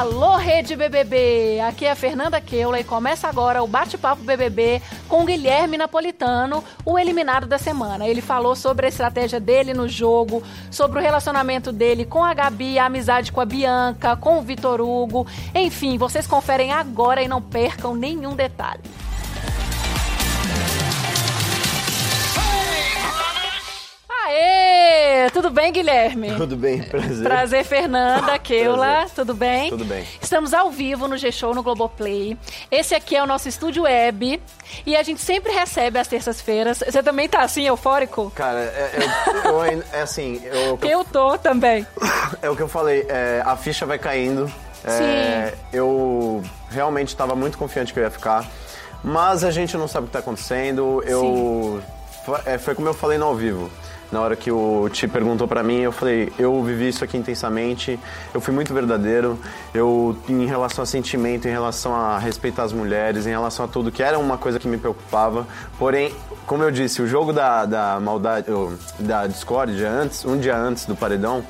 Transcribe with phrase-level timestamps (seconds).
[0.00, 1.60] Alô, Rede BBB!
[1.60, 6.98] Aqui é a Fernanda Keula e começa agora o Bate-Papo BBB com Guilherme Napolitano, o
[6.98, 8.08] eliminado da semana.
[8.08, 12.78] Ele falou sobre a estratégia dele no jogo, sobre o relacionamento dele com a Gabi,
[12.78, 15.26] a amizade com a Bianca, com o Vitor Hugo.
[15.54, 18.80] Enfim, vocês conferem agora e não percam nenhum detalhe.
[24.30, 25.28] Aê!
[25.32, 26.32] Tudo bem, Guilherme?
[26.36, 27.22] Tudo bem, prazer.
[27.24, 29.06] Prazer, Fernanda, Keula.
[29.12, 29.70] Tudo bem?
[29.70, 30.04] Tudo bem.
[30.22, 32.36] Estamos ao vivo no G-Show no Globoplay.
[32.70, 34.40] Esse aqui é o nosso estúdio web.
[34.86, 36.78] E a gente sempre recebe às terças-feiras.
[36.78, 38.30] Você também tá assim, eufórico?
[38.34, 38.90] Cara, é,
[39.44, 41.84] eu, eu ainda- é assim, eu, Eu tô também.
[42.40, 44.50] é o que eu falei, é, a ficha vai caindo.
[44.84, 46.40] É, Eu
[46.70, 48.46] realmente estava muito confiante que eu ia ficar,
[49.02, 51.02] mas a gente não sabe o que está acontecendo.
[51.04, 51.82] Eu
[52.24, 53.68] fa- é, foi como eu falei no ao vivo.
[54.12, 57.98] Na hora que o Ti perguntou pra mim, eu falei, eu vivi isso aqui intensamente,
[58.34, 59.38] eu fui muito verdadeiro,
[59.72, 63.92] eu em relação a sentimento, em relação a respeitar as mulheres, em relação a tudo,
[63.92, 65.46] que era uma coisa que me preocupava.
[65.78, 66.12] Porém,
[66.44, 68.46] como eu disse, o jogo da, da maldade,
[68.98, 71.44] da discórdia antes, um dia antes do paredão,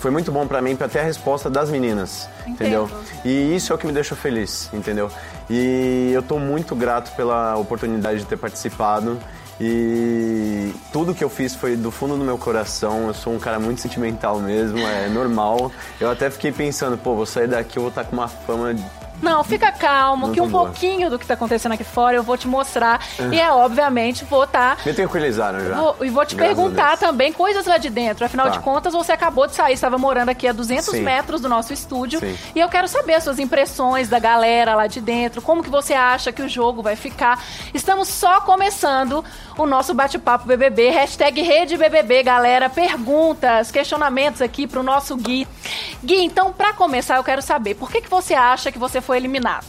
[0.00, 2.88] foi muito bom pra mim pra ter a resposta das meninas, entendeu?
[3.24, 5.10] E isso é o que me deixou feliz, entendeu?
[5.48, 9.18] E eu tô muito grato pela oportunidade de ter participado.
[9.60, 13.08] E tudo que eu fiz foi do fundo do meu coração.
[13.08, 15.70] Eu sou um cara muito sentimental mesmo, é normal.
[16.00, 18.74] Eu até fiquei pensando, pô, vou sair daqui, eu vou estar com uma fama
[19.22, 20.64] Não, fica calmo, Muito que um boa.
[20.64, 23.04] pouquinho do que tá acontecendo aqui fora eu vou te mostrar.
[23.30, 24.78] E é, obviamente, vou estar.
[24.86, 25.74] Me tranquilizaram já.
[25.74, 28.24] Vou- e vou te Graças perguntar também coisas lá de dentro.
[28.24, 28.52] Afinal Tá.
[28.52, 31.02] de contas, você acabou de sair, estava morando aqui a 200 Sim.
[31.02, 32.18] metros do nosso estúdio.
[32.18, 32.34] Sim.
[32.54, 35.92] E eu quero saber as suas impressões da galera lá de dentro, como que você
[35.92, 37.44] acha que o jogo vai ficar.
[37.74, 39.22] Estamos só começando
[39.62, 42.70] o nosso bate-papo BBB, hashtag Rede BBB, galera.
[42.70, 45.46] Perguntas, questionamentos aqui pro nosso Gui.
[46.02, 49.18] Gui, então, pra começar, eu quero saber, por que, que você acha que você foi
[49.18, 49.66] eliminado?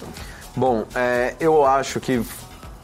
[0.56, 2.24] Bom, é, eu acho que,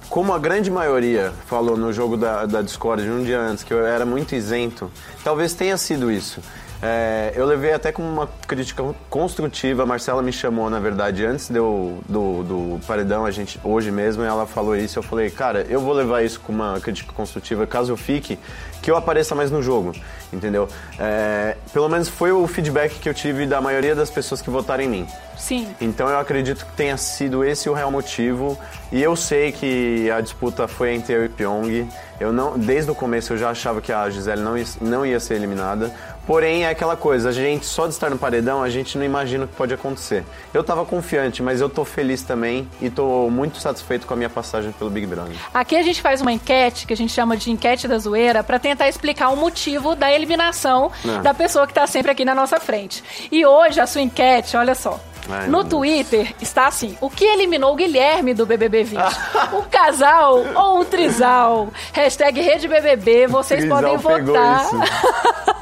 [0.10, 3.86] como a grande maioria falou no jogo da, da Discord um dia antes, que eu
[3.86, 4.92] era muito isento,
[5.24, 6.42] talvez tenha sido isso.
[6.82, 9.84] É, eu levei até como uma crítica construtiva.
[9.84, 14.24] A Marcela me chamou, na verdade, antes do, do, do paredão, a gente, hoje mesmo,
[14.24, 15.00] ela falou isso.
[15.00, 18.38] Eu falei, cara, eu vou levar isso como uma crítica construtiva, caso eu fique,
[18.82, 19.92] que eu apareça mais no jogo,
[20.32, 20.68] entendeu?
[21.00, 24.84] É, pelo menos foi o feedback que eu tive da maioria das pessoas que votaram
[24.84, 25.08] em mim.
[25.38, 25.68] Sim.
[25.80, 28.58] Então eu acredito que tenha sido esse o real motivo.
[28.92, 31.88] E eu sei que a disputa foi entre eu e Pyong.
[32.20, 35.20] Eu não, desde o começo eu já achava que a Gisele não ia, não ia
[35.20, 35.94] ser eliminada.
[36.28, 39.46] Porém, é aquela coisa, a gente só de estar no paredão, a gente não imagina
[39.46, 40.26] o que pode acontecer.
[40.54, 44.30] Eu tava confiante, mas eu tô feliz também e tô muito satisfeito com a minha
[44.30, 45.34] passagem pelo Big Brother.
[45.54, 48.60] Aqui a gente faz uma enquete, que a gente chama de enquete da zoeira, pra
[48.60, 51.22] tentar explicar o motivo da eliminação É.
[51.22, 53.02] da pessoa que tá sempre aqui na nossa frente.
[53.32, 55.00] E hoje a sua enquete, olha só.
[55.30, 55.64] Ai, no.
[55.64, 59.00] Twitter está assim: o que eliminou o Guilherme do BBB 20?
[59.54, 61.70] um casal ou um trisal?
[61.94, 64.70] Hashtag RedeBBB, vocês podem votar.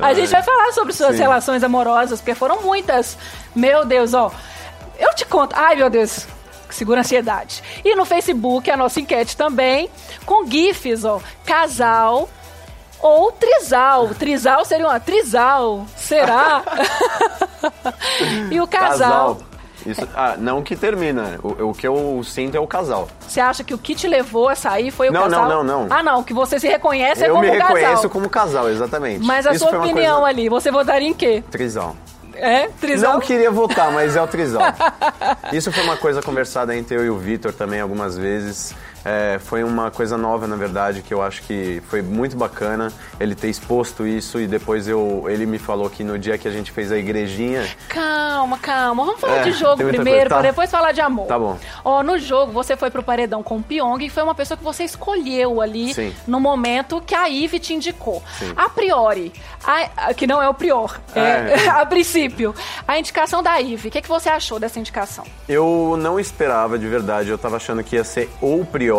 [0.00, 1.22] A gente vai falar sobre suas Sim.
[1.22, 3.16] relações amorosas, porque foram muitas.
[3.54, 4.32] Meu Deus, ó.
[4.98, 5.54] Eu te conto.
[5.56, 6.26] Ai, meu Deus.
[6.70, 7.62] Segura a ansiedade.
[7.84, 9.90] E no Facebook, a nossa enquete também,
[10.24, 11.20] com GIFs, ó.
[11.44, 12.28] Casal
[13.02, 14.08] ou trisal.
[14.14, 15.84] Trisal seria uma trisal.
[15.96, 16.62] Será?
[18.50, 19.38] e o casal.
[19.84, 21.40] Isso, ah, não que termina.
[21.42, 23.08] O, o que eu sinto é o casal.
[23.26, 25.48] Você acha que o que te levou a sair foi o Não, casal?
[25.48, 25.96] não, não, não.
[25.96, 26.22] Ah, não.
[26.22, 28.10] Que você se reconhece é eu como me um reconheço casal.
[28.10, 29.24] como casal, exatamente.
[29.26, 31.42] Mas a Isso sua opinião coisa- ali, você votaria em quê?
[31.50, 31.96] Trisal.
[32.34, 32.68] É?
[32.80, 33.14] Trisal?
[33.14, 34.62] Não queria votar, mas é o trisal.
[35.52, 38.74] Isso foi uma coisa conversada entre eu e o Vitor também algumas vezes.
[39.04, 43.34] É, foi uma coisa nova, na verdade, que eu acho que foi muito bacana ele
[43.34, 46.70] ter exposto isso e depois eu, ele me falou que no dia que a gente
[46.70, 47.66] fez a igrejinha.
[47.88, 49.04] Calma, calma.
[49.04, 50.28] Vamos falar É, de jogo primeiro.
[50.28, 50.36] Tá.
[50.36, 51.26] pra depois falar de amor.
[51.26, 51.58] Tá bom.
[51.84, 54.62] Ó, no jogo, você foi pro paredão com o Pyong e foi uma pessoa que
[54.64, 56.14] você escolheu ali Sim.
[56.26, 58.22] no momento que a Ive te indicou.
[58.38, 58.52] Sim.
[58.56, 59.32] A priori,
[59.64, 61.20] a- a- que não é o prior, é,
[61.64, 61.68] É.
[61.74, 62.54] a princípio,
[62.86, 63.88] a indicação da Ive.
[63.88, 65.24] O que, que você achou dessa indicação?
[65.48, 68.91] Eu não esperava de verdade, eu tava achando que ia ser ou o Prior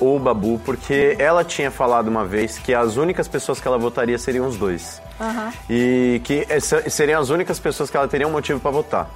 [0.00, 3.78] ou o Babu, porque ela tinha falado uma vez que as únicas pessoas que ela
[3.78, 5.00] votaria seriam os dois.
[5.20, 5.52] Aham.
[5.70, 6.46] E que
[6.90, 9.08] seriam as únicas pessoas que ela teria um motivo pra votar.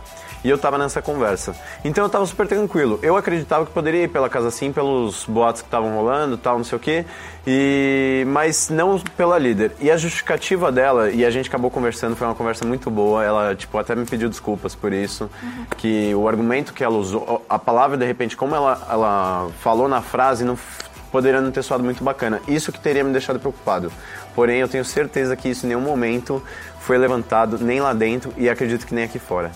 [0.46, 1.56] E eu tava nessa conversa.
[1.84, 3.00] Então eu tava super tranquilo.
[3.02, 6.62] Eu acreditava que poderia ir pela casa sim, pelos boatos que estavam rolando, tal, não
[6.62, 7.04] sei o quê.
[7.44, 9.72] E mas não pela líder.
[9.80, 13.24] E a justificativa dela, e a gente acabou conversando, foi uma conversa muito boa.
[13.24, 15.28] Ela, tipo, até me pediu desculpas por isso.
[15.76, 20.00] Que o argumento que ela usou, a palavra, de repente, como ela, ela falou na
[20.00, 20.56] frase, não
[21.10, 22.40] poderia não ter soado muito bacana.
[22.46, 23.90] Isso que teria me deixado preocupado.
[24.32, 26.40] Porém, eu tenho certeza que isso em nenhum momento
[26.78, 29.50] foi levantado, nem lá dentro, e acredito que nem aqui fora.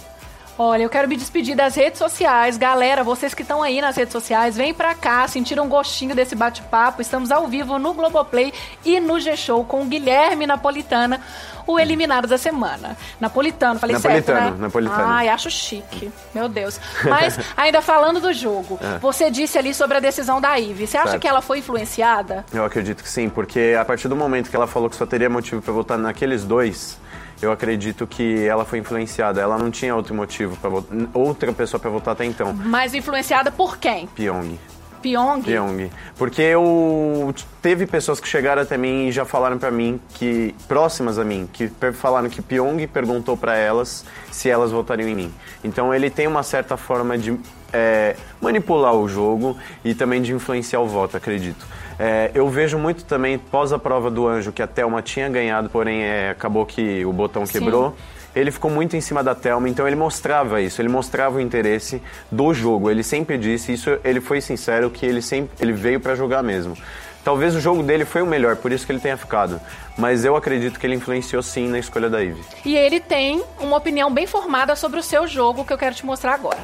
[0.63, 2.59] Olha, eu quero me despedir das redes sociais.
[2.59, 6.35] Galera, vocês que estão aí nas redes sociais, vem pra cá, sentiram um gostinho desse
[6.35, 7.01] bate-papo.
[7.01, 8.53] Estamos ao vivo no Globoplay
[8.85, 11.19] e no G-Show com o Guilherme Napolitana,
[11.67, 12.95] o eliminado da semana.
[13.19, 14.61] Napolitano, falei Napolitano, certo, né?
[14.61, 15.03] Napolitano.
[15.03, 16.13] Ai, acho chique.
[16.35, 16.79] Meu Deus.
[17.09, 18.99] Mas, ainda falando do jogo, É.
[18.99, 20.87] você disse ali sobre a decisão da Ive.
[20.87, 21.23] Você acha Certo.
[21.23, 22.45] que ela foi influenciada?
[22.53, 25.31] Eu acredito que sim, porque a partir do momento que ela falou que só teria
[25.31, 26.99] motivo pra votar naqueles dois,
[27.43, 29.41] eu acredito que ela foi influenciada.
[29.41, 30.71] Ela não tinha outro motivo para
[31.15, 32.53] outra pessoa pra votar até então.
[32.53, 34.07] Mas influenciada por quem?
[34.09, 34.59] Pyong.
[35.01, 35.43] Pyong?
[35.43, 35.91] Pyong.
[36.17, 41.19] Porque eu teve pessoas que chegaram até mim e já falaram pra mim que próximas
[41.19, 45.35] a mim, que falaram que Pyong perguntou pra elas se elas votariam em mim.
[45.65, 47.39] Então ele tem uma certa forma de
[47.73, 51.67] é, manipular o jogo e também de influenciar o voto, acredito.
[52.03, 55.69] É, eu vejo muito também pós a prova do anjo que a Thelma tinha ganhado,
[55.69, 57.53] porém é, acabou que o botão Sim.
[57.53, 57.95] quebrou.
[58.35, 62.01] Ele ficou muito em cima da Thelma, então ele mostrava isso, ele mostrava o interesse
[62.33, 62.91] do jogo.
[62.91, 66.75] Ele sempre disse isso, ele foi sincero que ele sempre ele veio pra jogar mesmo.
[67.23, 69.61] Talvez o jogo dele foi o melhor, por isso que ele tenha ficado.
[69.99, 72.43] Mas eu acredito que ele influenciou sim na escolha da Eve.
[72.65, 76.07] E ele tem uma opinião bem formada sobre o seu jogo que eu quero te
[76.07, 76.61] mostrar agora.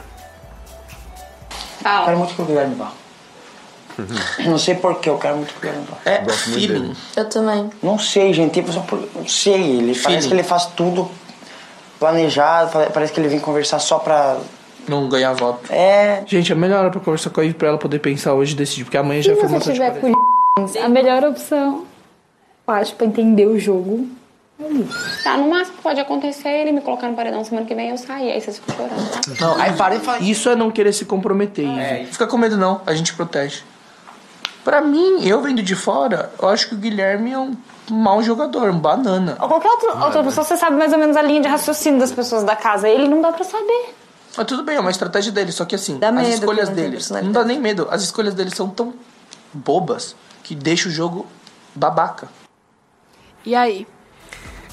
[1.83, 2.17] Quero Fala.
[2.17, 2.91] muito que o Guilherme vá.
[4.45, 5.97] Não sei porquê, eu quero muito que o vá.
[6.05, 6.81] É Gosto muito feeling.
[6.83, 6.97] dele.
[7.17, 7.71] Eu também.
[7.83, 8.99] Não sei, gente, tipo, só por...
[9.15, 9.55] não sei.
[9.55, 10.29] Ele parece Feeling.
[10.29, 11.11] que ele faz tudo
[11.99, 14.37] planejado, parece que ele vem conversar só pra.
[14.89, 15.73] Não ganhar voto.
[15.73, 16.23] É.
[16.27, 18.57] Gente, a melhor hora pra conversar com a Ivy pra ela poder pensar hoje e
[18.57, 20.13] decidir, porque amanhã já Se foi você uma tiver com
[20.85, 21.85] a melhor opção,
[22.69, 24.07] eu acho, pra entender o jogo,
[24.61, 24.65] é.
[25.25, 27.99] Tá, no máximo que pode acontecer ele me colocar no paredão semana que vem eu
[27.99, 28.33] sair.
[28.33, 29.21] Aí vocês ficam chorando, tá?
[29.45, 30.19] Não, Aí para e fala.
[30.21, 31.81] Isso é não querer se comprometer, Ivy.
[31.81, 32.07] É.
[32.11, 33.63] Fica com medo não, a gente protege.
[34.67, 37.57] Pra mim, eu vendo de fora, eu acho que o Guilherme é um
[37.89, 39.39] mau jogador, um banana.
[39.41, 42.11] Ou qualquer outro, outra pessoa, você sabe mais ou menos a linha de raciocínio das
[42.11, 42.89] pessoas da casa.
[42.89, 43.95] Ele não dá pra saber.
[44.37, 46.99] Mas tudo bem, é uma estratégia dele, só que assim, Dá as escolhas dele.
[47.23, 48.93] Não dá nem medo, as escolhas dele são tão
[49.55, 51.29] bobas que deixa o jogo
[51.73, 52.27] babaca.
[53.45, 53.87] E aí?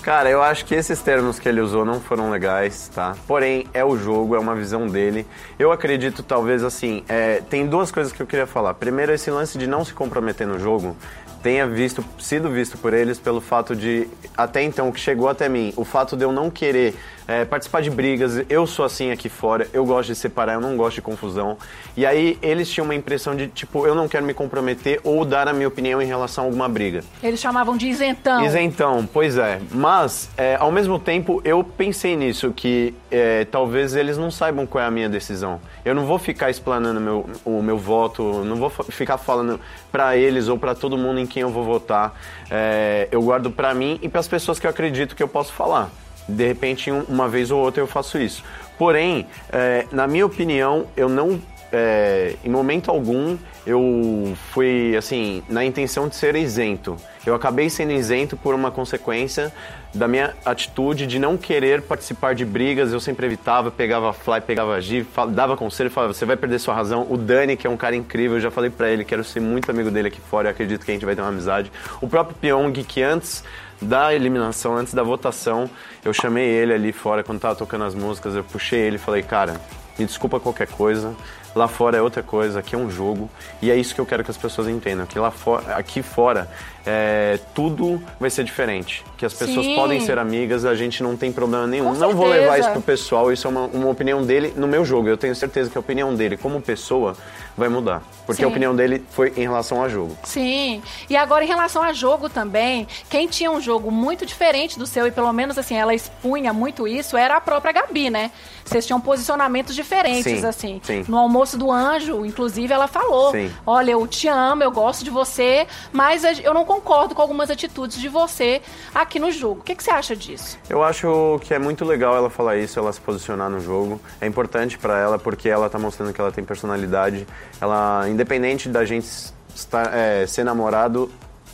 [0.04, 3.16] Cara, eu acho que esses termos que ele usou não foram legais, tá?
[3.26, 5.26] Porém, é o jogo, é uma visão dele.
[5.58, 8.74] Eu acredito, talvez, assim, é, tem duas coisas que eu queria falar.
[8.74, 10.98] Primeiro, esse lance de não se comprometer no jogo
[11.42, 15.74] tenha visto, sido visto por eles pelo fato de, até então, que chegou até mim,
[15.78, 16.96] o fato de eu não querer
[17.34, 20.78] é, participar de brigas, eu sou assim aqui fora, eu gosto de separar, eu não
[20.78, 21.58] gosto de confusão.
[21.98, 25.48] E aí, eles tinham uma impressão de, tipo, eu não quero me comprometer ou dar
[25.48, 27.04] a minha opinião em relação a alguma briga.
[27.22, 28.46] Eles chamavam de isentão.
[28.46, 29.60] Isentão, pois é.
[29.72, 34.84] Mas, é, ao mesmo tempo, eu pensei nisso, que é, talvez eles não saibam qual
[34.84, 35.60] é a minha decisão.
[35.84, 39.60] Eu não vou ficar explanando meu, o meu voto, não vou ficar falando
[39.92, 42.14] pra eles ou pra todo mundo em quem eu vou votar.
[42.50, 45.90] É, eu guardo pra mim e pras pessoas que eu acredito que eu posso falar.
[46.28, 48.44] De repente, um- uma vez ou outra eu faço isso.
[48.78, 51.40] Porém, é, na minha opinião, eu não
[51.75, 53.36] é, em momento algum
[53.66, 56.96] eu fui assim na intenção de ser isento.
[57.25, 59.52] Eu acabei sendo isento por uma consequência
[59.92, 62.92] da minha atitude de não querer participar de brigas.
[62.94, 67.08] Eu sempre evitava, pegava fly, pegava G, dava conselho, falava: você vai perder sua razão.
[67.10, 69.72] O Dani, que é um cara incrível, eu já falei pra ele, quero ser muito
[69.72, 70.50] amigo dele aqui fora.
[70.50, 71.72] Eu acredito que a gente vai ter uma amizade.
[72.02, 73.44] O próprio Pyong, que antes
[73.84, 75.70] da eliminação, antes da votação,
[76.04, 78.36] eu chamei ele ali fora quando tava tocando as músicas.
[78.36, 79.60] Eu puxei ele e falei: cara,
[79.98, 81.16] me desculpa qualquer coisa.
[81.56, 83.30] Lá fora é outra coisa, aqui é um jogo.
[83.62, 85.06] E é isso que eu quero que as pessoas entendam.
[85.06, 86.50] Que lá fora, aqui fora,
[86.86, 89.04] é, tudo vai ser diferente.
[89.18, 89.75] Que as pessoas Sim.
[89.75, 91.94] podem ser amigas, a gente não tem problema nenhum.
[91.94, 92.42] Com não vou certeza.
[92.42, 95.08] levar isso pro pessoal, isso é uma, uma opinião dele no meu jogo.
[95.08, 97.16] Eu tenho certeza que a opinião dele como pessoa
[97.56, 98.02] vai mudar.
[98.25, 98.52] Porque a Sim.
[98.52, 100.18] opinião dele foi em relação a jogo.
[100.24, 100.82] Sim.
[101.10, 105.06] E agora, em relação a jogo também, quem tinha um jogo muito diferente do seu,
[105.06, 108.32] e pelo menos assim, ela expunha muito isso, era a própria Gabi, né?
[108.66, 110.82] Vocês tinham posicionamentos diferentes, Sim, assim.
[110.84, 111.06] sim.
[111.08, 113.34] No almoço do anjo, inclusive, ela falou.
[113.68, 118.00] Olha, eu te amo, eu gosto de você, mas eu não concordo com algumas atitudes
[118.00, 118.62] de você
[118.94, 119.62] aqui no jogo.
[119.62, 120.58] O que, que você acha disso?
[120.70, 124.01] Eu acho que é muito legal ela falar isso, ela se posicionar no jogo.
[124.20, 127.27] É importante pra ela porque ela tá mostrando que ela tem personalidade.
[127.62, 129.08] Ela, independente da gente
[129.56, 131.12] estar, é, ser namorado,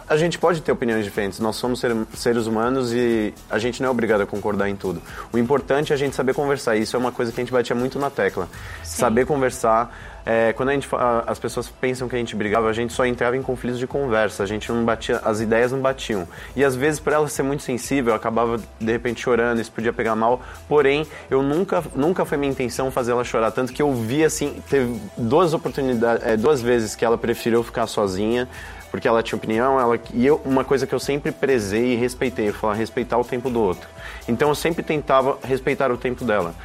[0.08, 1.40] a gente pode ter opiniões diferentes.
[1.40, 5.02] Nós somos ser- seres humanos e a gente não é obrigado a concordar em tudo.
[5.32, 6.76] O importante é a gente saber conversar.
[6.78, 8.48] Isso é uma coisa que a gente batia muito na tecla.
[8.84, 10.09] Saber conversar.
[10.32, 10.88] É, quando a gente,
[11.26, 14.44] as pessoas pensam que a gente brigava, a gente só entrava em conflitos de conversa.
[14.44, 16.28] A gente não batia, as ideias não batiam.
[16.56, 19.60] E às vezes, por ela ser muito sensível, eu acabava de repente chorando.
[19.60, 20.40] Isso podia pegar mal.
[20.68, 23.50] Porém, eu nunca, nunca foi minha intenção fazer ela chorar.
[23.50, 27.88] Tanto que eu vi assim, teve duas oportunidades, é, duas vezes que ela preferiu ficar
[27.88, 28.48] sozinha
[28.92, 32.50] porque ela tinha opinião, ela e eu, uma coisa que eu sempre prezei e respeitei,
[32.50, 33.88] eu falar respeitar o tempo do outro.
[34.28, 36.56] Então eu sempre tentava respeitar o tempo dela.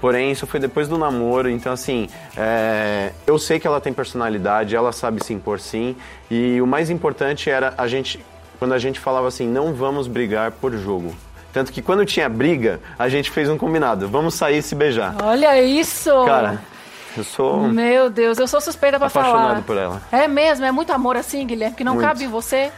[0.00, 4.76] Porém, isso foi depois do namoro, então assim, é, eu sei que ela tem personalidade,
[4.76, 5.96] ela sabe se impor sim.
[6.30, 8.22] E o mais importante era a gente,
[8.58, 11.14] quando a gente falava assim, não vamos brigar por jogo.
[11.52, 15.14] Tanto que quando tinha briga, a gente fez um combinado, vamos sair e se beijar.
[15.22, 16.10] Olha isso!
[16.26, 16.60] Cara,
[17.16, 19.62] eu sou Meu Deus, eu sou suspeita pra apaixonado falar.
[19.62, 20.02] por ela.
[20.10, 22.06] É mesmo, é muito amor assim, Guilherme, que não Muito.
[22.06, 22.70] cabe em você.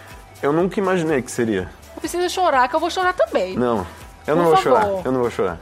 [0.42, 1.62] Eu nunca imaginei que seria.
[1.94, 3.56] Não precisa chorar, que eu vou chorar também.
[3.56, 3.86] Não,
[4.26, 4.80] eu não Por vou favor.
[4.82, 5.58] chorar, eu não vou chorar.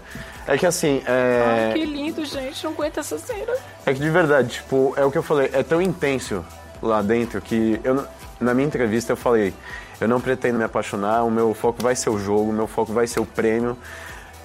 [0.46, 1.68] É que assim, é...
[1.68, 2.64] Ai, que lindo, gente.
[2.64, 3.52] Não aguento essa cena.
[3.86, 6.44] É que de verdade, tipo, é o que eu falei, é tão intenso
[6.82, 8.04] lá dentro que eu,
[8.38, 9.54] na minha entrevista eu falei,
[10.00, 12.92] eu não pretendo me apaixonar, o meu foco vai ser o jogo, o meu foco
[12.92, 13.76] vai ser o prêmio.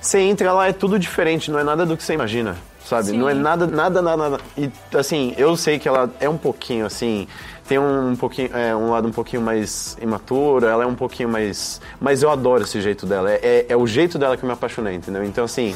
[0.02, 3.08] Você entra lá, é tudo diferente, não é nada do que você imagina, sabe?
[3.08, 3.18] Sim.
[3.18, 4.44] Não é nada, nada, nada, nada.
[4.58, 7.28] E assim, eu sei que ela é um pouquinho assim,
[7.70, 11.80] tem um pouquinho, é, um lado um pouquinho mais imaturo, ela é um pouquinho mais.
[12.02, 13.32] Mas eu adoro esse jeito dela.
[13.32, 15.24] É, é, é o jeito dela que eu me apaixonei, entendeu?
[15.24, 15.76] Então, assim,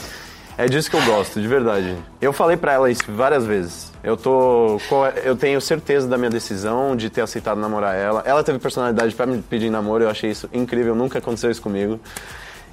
[0.57, 1.95] é disso que eu gosto, de verdade.
[2.19, 3.91] Eu falei pra ela isso várias vezes.
[4.03, 4.79] Eu tô.
[5.23, 8.23] Eu tenho certeza da minha decisão de ter aceitado namorar ela.
[8.25, 12.00] Ela teve personalidade pra me pedir namoro, eu achei isso incrível, nunca aconteceu isso comigo.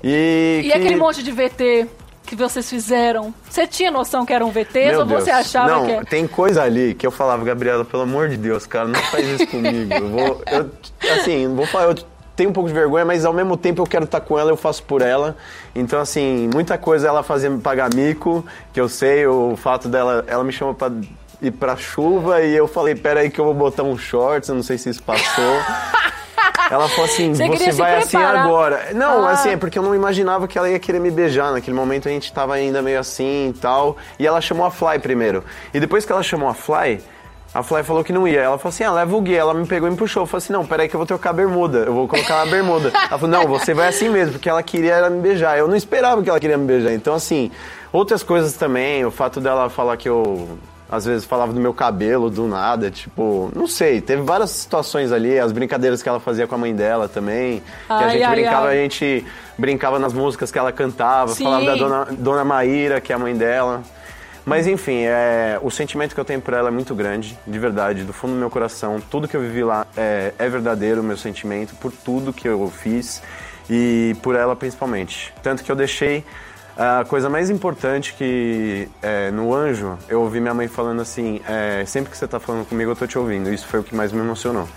[0.02, 0.62] E.
[0.64, 1.86] E que- aquele monte de VT
[2.26, 3.34] que vocês fizeram?
[3.48, 5.36] Você tinha noção que eram VTs Meu ou você Deus.
[5.38, 6.04] achava não, que é?
[6.04, 9.46] tem coisa ali que eu falava, Gabriela, pelo amor de Deus, cara, não faz isso
[9.50, 9.92] comigo.
[9.92, 10.70] Eu vou, eu,
[11.14, 11.94] assim, vou falar, eu
[12.36, 14.56] tenho um pouco de vergonha, mas ao mesmo tempo eu quero estar com ela, eu
[14.56, 15.36] faço por ela.
[15.74, 20.24] Então, assim, muita coisa ela fazia me pagar mico, que eu sei, o fato dela,
[20.26, 20.90] ela me chama pra
[21.42, 24.54] ir pra chuva e eu falei, pera aí que eu vou botar um shorts, eu
[24.54, 25.54] não sei se isso passou.
[26.70, 28.88] Ela falou assim, Você você, vai assim agora.
[28.94, 29.32] Não, Ah.
[29.32, 31.52] assim, é porque eu não imaginava que ela ia querer me beijar.
[31.52, 33.96] Naquele momento a gente tava ainda meio assim e tal.
[34.18, 35.44] E ela chamou a Fly primeiro.
[35.74, 37.00] E depois que ela chamou a Fly,
[37.52, 38.40] a Fly falou que não ia.
[38.40, 39.34] Ela falou assim, ah, leva o Gui.
[39.34, 40.22] Ela me pegou e me puxou.
[40.22, 41.78] Eu falei assim, não, peraí que eu vou trocar a bermuda.
[41.78, 42.92] Eu vou colocar a bermuda.
[42.94, 45.58] Ela falou, não, você vai assim mesmo, porque ela queria me beijar.
[45.58, 46.92] Eu não esperava que ela queria me beijar.
[46.92, 47.50] Então, assim,
[47.92, 49.04] outras coisas também.
[49.04, 50.58] O fato dela falar que eu
[50.90, 55.38] às vezes falava do meu cabelo do nada, tipo, não sei, teve várias situações ali,
[55.38, 58.34] as brincadeiras que ela fazia com a mãe dela também, que a Ai, gente ai,
[58.34, 58.78] brincava, ai.
[58.78, 61.44] a gente brincava nas músicas que ela cantava, Sim.
[61.44, 63.82] falava da dona, dona Maíra, que é a mãe dela.
[64.44, 68.02] Mas enfim, é, o sentimento que eu tenho por ela é muito grande, de verdade,
[68.02, 69.00] do fundo do meu coração.
[69.10, 72.68] Tudo que eu vivi lá é, é verdadeiro, o meu sentimento, por tudo que eu
[72.70, 73.22] fiz
[73.68, 75.32] e por ela principalmente.
[75.42, 76.24] Tanto que eu deixei
[76.76, 81.84] a coisa mais importante que é, no Anjo, eu ouvi minha mãe falando assim: é,
[81.86, 83.52] sempre que você tá falando comigo, eu tô te ouvindo.
[83.52, 84.68] Isso foi o que mais me emocionou.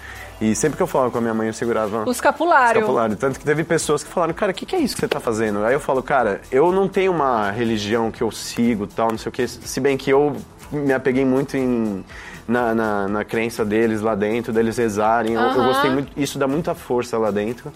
[0.41, 2.79] E sempre que eu falava com a minha mãe, eu segurava O escapulário.
[2.79, 3.15] escapulário.
[3.15, 5.19] Tanto que teve pessoas que falaram, cara, o que, que é isso que você tá
[5.19, 5.63] fazendo?
[5.63, 9.29] Aí eu falo, cara, eu não tenho uma religião que eu sigo, tal, não sei
[9.29, 9.47] o quê.
[9.47, 10.35] Se bem que eu
[10.71, 12.03] me apeguei muito em,
[12.47, 15.33] na, na, na crença deles lá dentro, deles rezarem.
[15.33, 15.67] Eu, eu Aham.
[15.67, 17.71] gostei muito, isso dá muita força lá dentro.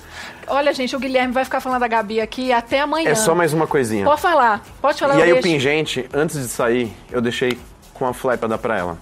[0.47, 3.09] Olha, gente, o Guilherme vai ficar falando da Gabi aqui até amanhã.
[3.09, 4.05] É só mais uma coisinha.
[4.05, 5.15] Pode falar, pode falar.
[5.15, 7.57] E eu aí o pingente, antes de sair, eu deixei
[7.93, 8.97] com a Fly pra dar pra ela.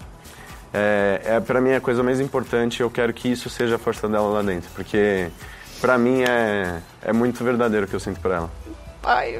[0.73, 4.09] É, é para mim a coisa mais importante, eu quero que isso seja a força
[4.09, 5.29] dela lá dentro, porque
[5.79, 8.51] pra mim é, é muito verdadeiro o que eu sinto por ela.
[9.05, 9.39] Ai,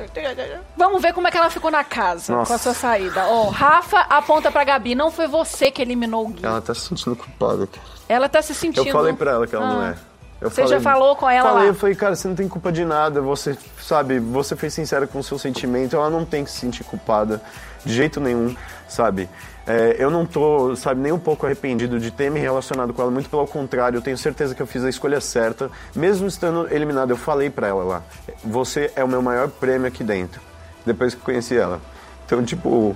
[0.77, 2.47] Vamos ver como é que ela ficou na casa Nossa.
[2.49, 3.25] com a sua saída.
[3.27, 6.45] Ó, Rafa aponta pra Gabi, não foi você que eliminou o Gui.
[6.45, 7.87] Ela tá se sentindo culpada, cara.
[8.07, 8.87] Ela tá se sentindo...
[8.87, 9.89] Eu falei pra ela que ela não Ah.
[9.89, 10.15] é.
[10.41, 11.69] Eu Você já falou com ela falei, lá?
[11.69, 13.21] Eu falei, cara, você não tem culpa de nada.
[13.21, 15.95] Você, sabe, você foi sincera com o seu sentimento.
[15.95, 17.41] Ela não tem que se sentir culpada
[17.85, 18.55] de jeito nenhum,
[18.87, 19.29] sabe?
[19.67, 23.09] É, eu não tô, sabe, nem um pouco arrependido de ter me relacionado com ela.
[23.11, 25.71] Muito pelo contrário, eu tenho certeza que eu fiz a escolha certa.
[25.95, 28.03] Mesmo estando eliminado, eu falei pra ela lá.
[28.43, 30.39] Você é o meu maior prêmio aqui dentro.
[30.85, 31.81] Depois que eu conheci ela.
[32.25, 32.95] Então, tipo,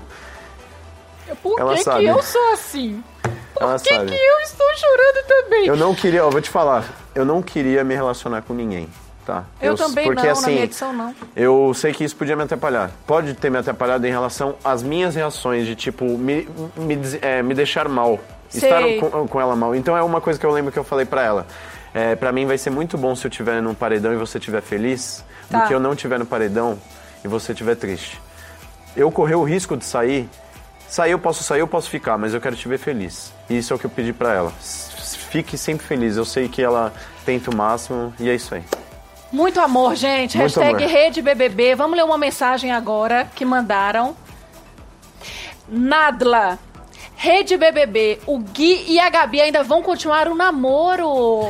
[1.41, 2.05] Por Ela que, que sabe.
[2.05, 3.03] eu sou assim?
[3.53, 4.05] Por ela que, sabe.
[4.11, 5.65] que eu estou chorando também?
[5.67, 8.87] Eu não queria, ó, vou te falar, eu não queria me relacionar com ninguém,
[9.29, 9.43] tá?
[9.61, 11.15] Eu também porque, não, assim, na minha edição não.
[11.35, 12.89] Eu sei que isso podia me atrapalhar.
[13.05, 17.53] Pode ter me atrapalhado em relação às minhas reações, de tipo, me, me, é, me
[17.53, 18.19] deixar mal.
[18.49, 18.95] Sei.
[18.97, 19.75] Estar com, com ela mal.
[19.75, 21.45] Então é uma coisa que eu lembro que eu falei pra ela.
[21.93, 24.61] É, pra mim vai ser muito bom se eu estiver num paredão e você estiver
[24.61, 25.61] feliz, Tá.
[25.61, 26.77] do que eu não estiver no paredão
[27.23, 28.19] e você estiver triste.
[28.95, 30.27] Eu correr o risco de sair.
[30.87, 33.31] Sair eu posso sair, eu posso ficar, mas eu quero te ver feliz.
[33.49, 34.51] E isso é o que eu pedi pra ela.
[34.59, 36.17] Fique sempre feliz.
[36.17, 36.91] Eu sei que ela
[37.25, 38.63] tenta o máximo e é isso aí.
[39.31, 40.37] Muito amor, gente.
[40.37, 40.95] Muito Hashtag amor.
[40.95, 41.75] Rede BBB.
[41.75, 44.15] Vamos ler uma mensagem agora que mandaram.
[45.67, 46.57] Nadla.
[47.15, 48.19] Rede BBB.
[48.25, 51.41] O Gui e a Gabi ainda vão continuar o namoro.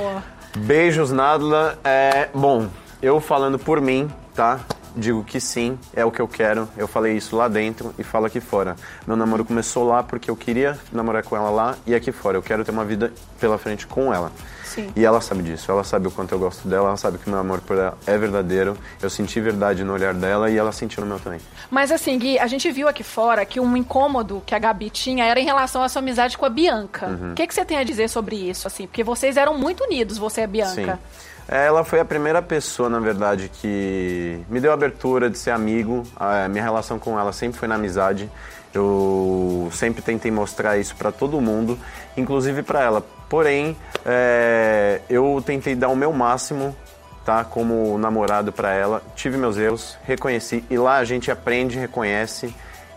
[0.57, 1.79] Beijos, Nadla.
[1.83, 2.67] É, bom,
[3.01, 4.59] eu falando por mim, tá?
[4.95, 6.67] digo que sim, é o que eu quero.
[6.77, 8.75] Eu falei isso lá dentro e falo aqui fora.
[9.07, 12.37] Meu namoro começou lá porque eu queria namorar com ela lá e aqui fora.
[12.37, 14.31] Eu quero ter uma vida pela frente com ela.
[14.69, 14.91] Sim.
[14.95, 17.39] E ela sabe disso, ela sabe o quanto eu gosto dela, ela sabe que meu
[17.39, 18.77] amor por ela é verdadeiro.
[19.01, 21.39] Eu senti verdade no olhar dela e ela sentiu no meu também.
[21.71, 25.25] Mas assim, Gui, a gente viu aqui fora que um incômodo que a Gabi tinha
[25.25, 27.07] era em relação à sua amizade com a Bianca.
[27.07, 27.31] Uhum.
[27.31, 28.85] O que, que você tem a dizer sobre isso, assim?
[28.85, 30.95] Porque vocês eram muito unidos, você e a Bianca.
[30.95, 31.29] Sim.
[31.51, 35.49] É, Ela foi a primeira pessoa, na verdade, que me deu a abertura de ser
[35.49, 36.03] amigo.
[36.15, 38.29] A minha relação com ela sempre foi na amizade.
[38.71, 41.77] Eu sempre tentei mostrar isso para todo mundo,
[42.15, 43.03] inclusive para ela.
[43.29, 46.75] Porém, é, eu tentei dar o meu máximo,
[47.23, 49.03] tá, como namorado para ela.
[49.15, 52.53] Tive meus erros, reconheci e lá a gente aprende, reconhece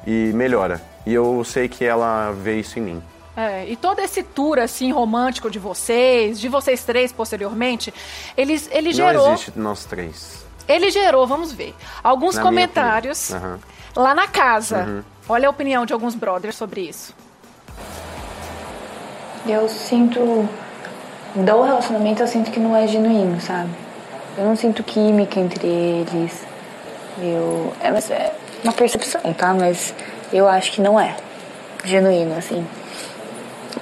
[0.07, 0.81] e melhora.
[1.05, 3.03] E eu sei que ela vê isso em mim.
[3.37, 7.93] É, e todo esse tour, assim, romântico de vocês, de vocês três posteriormente,
[8.37, 9.27] eles, ele gerou.
[9.27, 10.45] Não existe nós três.
[10.69, 13.33] Ele gerou, vamos ver, alguns Na comentários.
[13.33, 13.59] Aham.
[13.97, 14.85] lá na casa.
[14.85, 15.03] Uhum.
[15.29, 17.15] Olha a opinião de alguns brothers sobre isso.
[19.47, 20.49] Eu sinto.
[21.35, 23.71] Do relacionamento, eu sinto que não é genuíno, sabe?
[24.37, 26.45] Eu não sinto química entre eles.
[27.19, 27.73] Eu.
[27.81, 29.55] É, mas é uma percepção, tá?
[29.55, 29.95] Mas
[30.33, 31.17] eu acho que não é
[31.85, 32.67] genuíno, assim.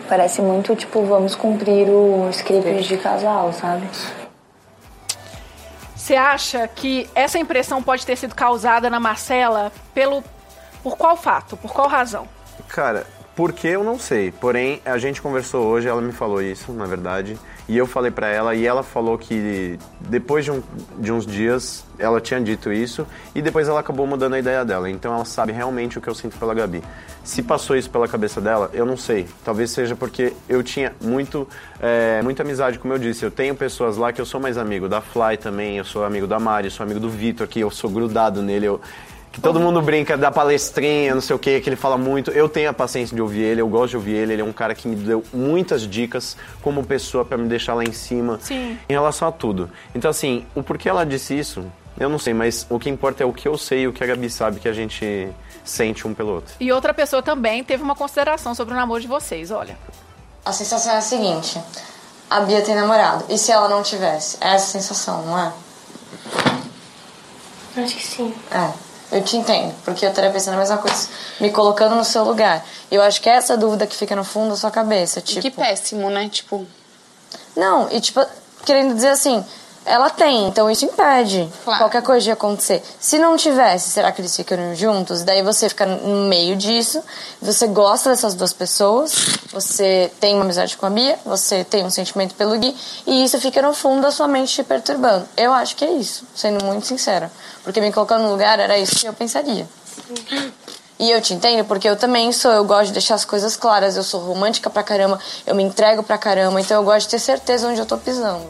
[0.09, 3.89] Parece muito, tipo, vamos cumprir o script de casal, sabe?
[5.95, 10.25] Você acha que essa impressão pode ter sido causada na Marcela pelo.
[10.83, 11.57] Por qual fato?
[11.57, 12.27] Por qual razão?
[12.69, 13.07] Cara,
[13.37, 14.31] por que eu não sei.
[14.33, 17.39] Porém, a gente conversou hoje, ela me falou isso, na verdade.
[17.69, 20.63] E eu falei pra ela, e ela falou que depois de, um-
[20.99, 24.91] de uns dias ela tinha dito isso, e depois ela acabou mudando a ideia dela.
[24.91, 26.83] Então ela sabe realmente o que eu sinto pela Gabi.
[27.23, 29.29] Se passou isso pela cabeça dela, eu não sei.
[29.45, 31.47] Talvez seja porque eu tinha muito,
[31.81, 33.25] é, muita amizade, como eu disse.
[33.25, 34.89] Eu tenho pessoas lá que eu sou mais amigo.
[34.89, 37.89] Da Fly também, eu sou amigo da Mari, sou amigo do Vitor, que eu sou
[37.91, 38.67] grudado nele.
[38.67, 38.81] Eu,
[39.33, 42.31] que todo mundo brinca da palestrinha, não sei o que, que ele fala muito.
[42.33, 44.33] Eu tenho a paciência de ouvir ele, eu gosto de ouvir ele.
[44.33, 47.85] Ele é um cara que me deu muitas dicas como pessoa pra me deixar lá
[47.85, 48.39] em cima.
[48.43, 48.79] Sim.
[48.89, 49.71] Em relação a tudo.
[49.95, 51.65] Então, assim, o porquê ela disse isso,
[51.99, 54.03] eu não sei, mas o que importa é o que eu sei e o que
[54.03, 55.29] a Gabi sabe que a gente
[55.65, 56.55] sente um pelo outro.
[56.59, 59.79] E outra pessoa também teve uma consideração sobre o namoro de vocês, olha.
[60.45, 61.61] A sensação é a seguinte:
[62.29, 63.27] a Bia tem namorado.
[63.29, 64.39] E se ela não tivesse?
[64.41, 65.53] É essa a sensação, não é?
[67.77, 68.35] Acho que sim.
[68.51, 68.90] É.
[69.13, 71.09] Eu te entendo, porque eu estaria pensando a mesma coisa,
[71.41, 72.65] me colocando no seu lugar.
[72.91, 75.41] E eu acho que é essa dúvida que fica no fundo da sua cabeça, tipo.
[75.41, 76.29] Que péssimo, né?
[76.29, 76.65] Tipo,
[77.57, 78.25] Não, e tipo,
[78.65, 79.45] querendo dizer assim,
[79.85, 81.79] ela tem, então isso impede Claro.
[81.81, 82.83] qualquer coisa de acontecer.
[83.01, 85.23] Se não tivesse, será que eles ficariam juntos?
[85.23, 87.03] Daí você fica no meio disso,
[87.41, 89.13] você gosta dessas duas pessoas,
[89.53, 93.41] você tem uma amizade com a Bia, você tem um sentimento pelo Gui, e isso
[93.41, 95.27] fica no fundo da sua mente te perturbando.
[95.37, 97.31] Eu acho que é isso, sendo muito sincera.
[97.65, 99.67] Porque me colocando no lugar, era isso que eu pensaria.
[100.99, 103.97] E eu te entendo, porque eu também sou, eu gosto de deixar as coisas claras,
[103.97, 107.19] eu sou romântica pra caramba, eu me entrego pra caramba, então eu gosto de ter
[107.19, 108.47] certeza onde eu tô pisando.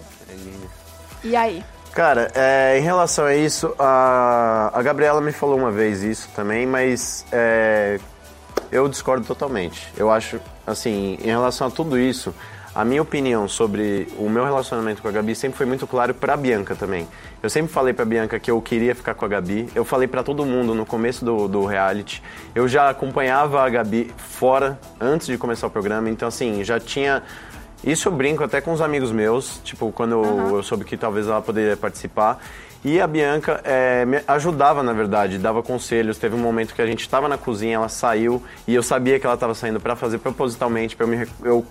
[1.23, 1.65] E aí?
[1.93, 6.65] Cara, é, em relação a isso, a, a Gabriela me falou uma vez isso também,
[6.65, 7.99] mas é,
[8.71, 9.93] eu discordo totalmente.
[9.97, 12.33] Eu acho, assim, em relação a tudo isso,
[12.73, 16.37] a minha opinião sobre o meu relacionamento com a Gabi sempre foi muito claro pra
[16.37, 17.09] Bianca também.
[17.43, 19.69] Eu sempre falei pra Bianca que eu queria ficar com a Gabi.
[19.75, 22.23] Eu falei pra todo mundo no começo do, do reality.
[22.55, 27.25] Eu já acompanhava a Gabi fora, antes de começar o programa, então assim, já tinha
[27.85, 31.27] isso eu brinco até com os amigos meus, tipo, quando eu, eu soube que talvez
[31.27, 32.41] ela poderia participar.
[32.83, 36.17] E a Bianca é, me ajudava, na verdade, dava conselhos.
[36.17, 39.27] Teve um momento que a gente estava na cozinha, ela saiu e eu sabia que
[39.27, 41.67] ela estava saindo para fazer propositalmente, para eu, me eu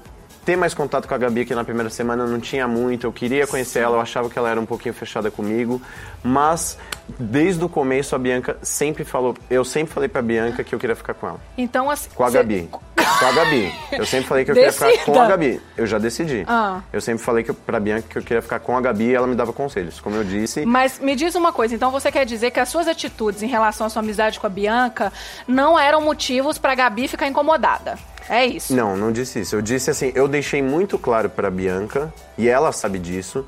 [0.49, 3.05] ter mais contato com a Gabi, que na primeira semana não tinha muito.
[3.05, 5.79] Eu queria conhecer ela, eu achava que ela era um pouquinho fechada comigo.
[6.23, 6.75] Mas
[7.19, 10.95] desde o começo a Bianca sempre falou, eu sempre falei pra Bianca que eu queria
[10.95, 11.39] ficar com ela.
[11.55, 12.09] Então, assim.
[12.15, 12.67] Com a Gabi.
[12.67, 13.71] Com a Gabi.
[13.91, 15.21] Eu sempre falei que eu queria ficar com Decida.
[15.21, 15.61] a Gabi.
[15.77, 16.43] Eu já decidi.
[16.47, 16.81] Ah.
[16.91, 19.13] Eu sempre falei que eu, pra Bianca que eu queria ficar com a Gabi e
[19.13, 19.99] ela me dava conselhos.
[19.99, 20.65] Como eu disse.
[20.65, 23.85] Mas me diz uma coisa, então você quer dizer que as suas atitudes em relação
[23.85, 25.13] à sua amizade com a Bianca
[25.47, 27.99] não eram motivos pra Gabi ficar incomodada?
[28.29, 28.75] É isso.
[28.75, 29.55] Não, não disse isso.
[29.55, 33.45] Eu disse assim, eu deixei muito claro pra Bianca, e ela sabe disso,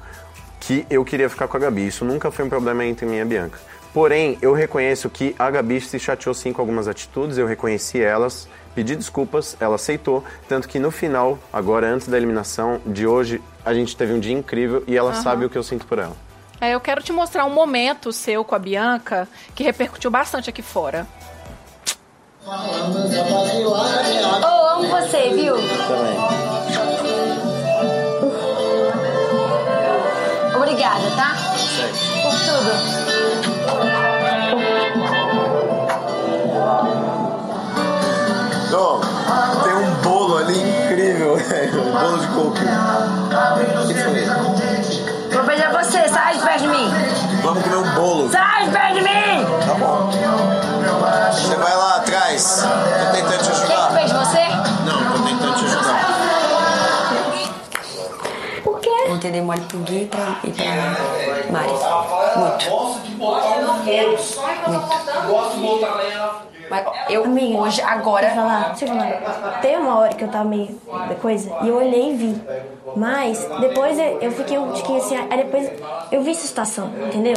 [0.60, 1.88] que eu queria ficar com a Gabi.
[1.88, 3.60] Isso nunca foi um problema entre mim e a Bianca.
[3.94, 8.48] Porém, eu reconheço que a Gabi se chateou sim com algumas atitudes, eu reconheci elas,
[8.74, 13.74] pedi desculpas, ela aceitou, tanto que no final, agora antes da eliminação de hoje, a
[13.74, 16.16] gente teve um dia incrível e ela sabe o que eu sinto por ela.
[16.62, 20.62] É, eu quero te mostrar um momento seu com a Bianca que repercutiu bastante aqui
[20.62, 21.06] fora.
[22.44, 22.52] Oh,
[24.74, 25.56] amo você, viu?
[25.56, 26.18] Também.
[30.56, 31.36] Obrigada, tá?
[32.24, 32.72] Por tudo.
[38.74, 39.00] Oh,
[39.64, 41.82] tem um bolo ali incrível, velho.
[41.82, 42.58] Um bolo de coco.
[45.32, 46.90] Vou beijar você, sai de perto de mim.
[47.44, 48.32] Vamos comer um bolo.
[48.32, 49.31] Sai de perto de mim!
[59.52, 60.66] Mole pro Gui e pra, e pra
[61.52, 61.74] Mari.
[62.38, 62.66] Muito.
[66.70, 67.24] Mas eu,
[67.60, 68.28] hoje, agora...
[68.28, 69.60] Deixa eu falar, deixa eu falar.
[69.62, 72.42] Teve uma hora que eu tava meio de coisa e eu olhei e vi.
[72.96, 75.70] Mas depois eu, eu fiquei um tiquinho assim, aí depois
[76.12, 77.36] eu vi essa situação, entendeu?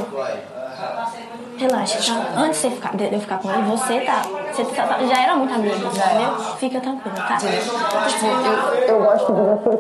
[1.67, 2.41] Relaxa, tá?
[2.41, 4.23] Antes de, você ficar, de eu ficar com ele, você tá.
[4.53, 6.57] Você tá- tá- já era muito amigo, entendeu?
[6.59, 7.37] Fica tranquilo, tá?
[7.39, 9.71] Tipo, eu, eu gosto de você.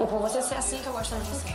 [0.00, 1.54] E por você ser assim que eu gosto de você.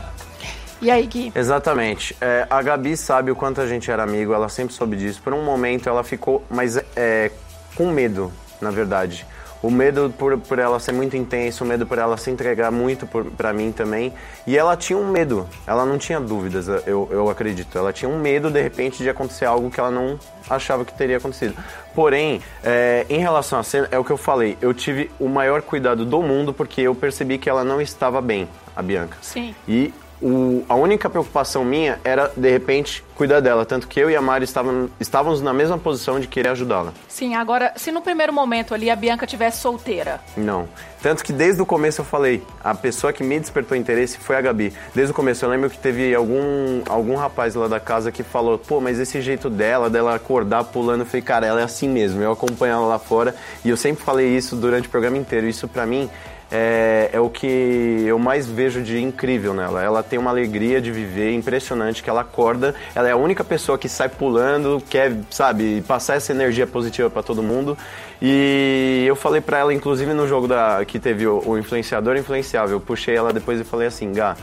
[0.81, 1.31] E aí, Gui?
[1.35, 2.15] Exatamente.
[2.19, 5.21] É, a Gabi sabe o quanto a gente era amigo, ela sempre soube disso.
[5.23, 7.31] Por um momento ela ficou, mas é,
[7.75, 9.25] com medo, na verdade.
[9.65, 13.07] O medo por, por ela ser muito intenso, o medo por ela se entregar muito
[13.07, 14.13] por, pra mim também.
[14.45, 17.75] E ela tinha um medo, ela não tinha dúvidas, eu, eu acredito.
[17.75, 21.17] Ela tinha um medo, de repente, de acontecer algo que ela não achava que teria
[21.17, 21.55] acontecido.
[21.95, 25.63] Porém, é, em relação à cena, é o que eu falei, eu tive o maior
[25.63, 29.17] cuidado do mundo porque eu percebi que ela não estava bem, a Bianca.
[29.19, 29.55] Sim.
[29.67, 33.65] E o- a única preocupação minha era, de repente, cuidar dela.
[33.65, 36.93] Tanto que eu e a Mari estavam, estávamos na mesma posição de querer ajudá-la.
[37.07, 40.67] Sim, agora, se no primeiro momento ali a Bianca tivesse solteira, Não.
[41.01, 44.41] Tanto que desde o começo eu falei, a pessoa que me despertou interesse foi a
[44.41, 44.73] Gabi.
[44.95, 48.57] Desde o começo eu lembro que teve algum, algum rapaz lá da casa que falou,
[48.57, 52.23] pô, mas esse jeito dela, dela acordar pulando, eu falei, cara, ela é assim mesmo.
[52.23, 55.47] Eu acompanho ela lá fora e eu sempre falei isso durante o programa inteiro.
[55.47, 56.09] Isso pra mim
[56.51, 59.81] é, é o que eu mais vejo de incrível nela.
[59.83, 63.77] Ela tem uma alegria de viver impressionante, que ela acorda, ela é a única pessoa
[63.77, 67.77] que sai pulando, quer, sabe, passar essa energia positiva pra todo mundo.
[68.21, 72.77] E eu falei pra ela, inclusive no jogo da, que teve o, o influenciador influenciável,
[72.77, 74.35] eu puxei ela depois e falei assim, Gá,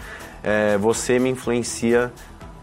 [0.43, 2.13] é, você me influencia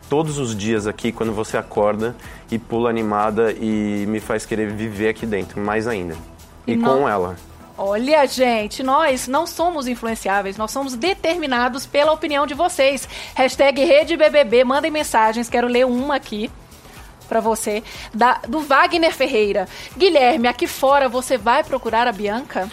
[0.09, 2.15] todos os dias aqui quando você acorda
[2.51, 6.15] e pula animada e me faz querer viver aqui dentro, mais ainda.
[6.65, 7.35] E E, com ela.
[7.81, 13.07] Olha, gente, nós não somos influenciáveis, nós somos determinados pela opinião de vocês.
[13.33, 16.51] Hashtag RedeBBB, mandem mensagens, quero ler uma aqui
[17.29, 17.81] pra você,
[18.13, 19.65] da, do Wagner Ferreira.
[19.97, 22.69] Guilherme, aqui fora você vai procurar a Bianca?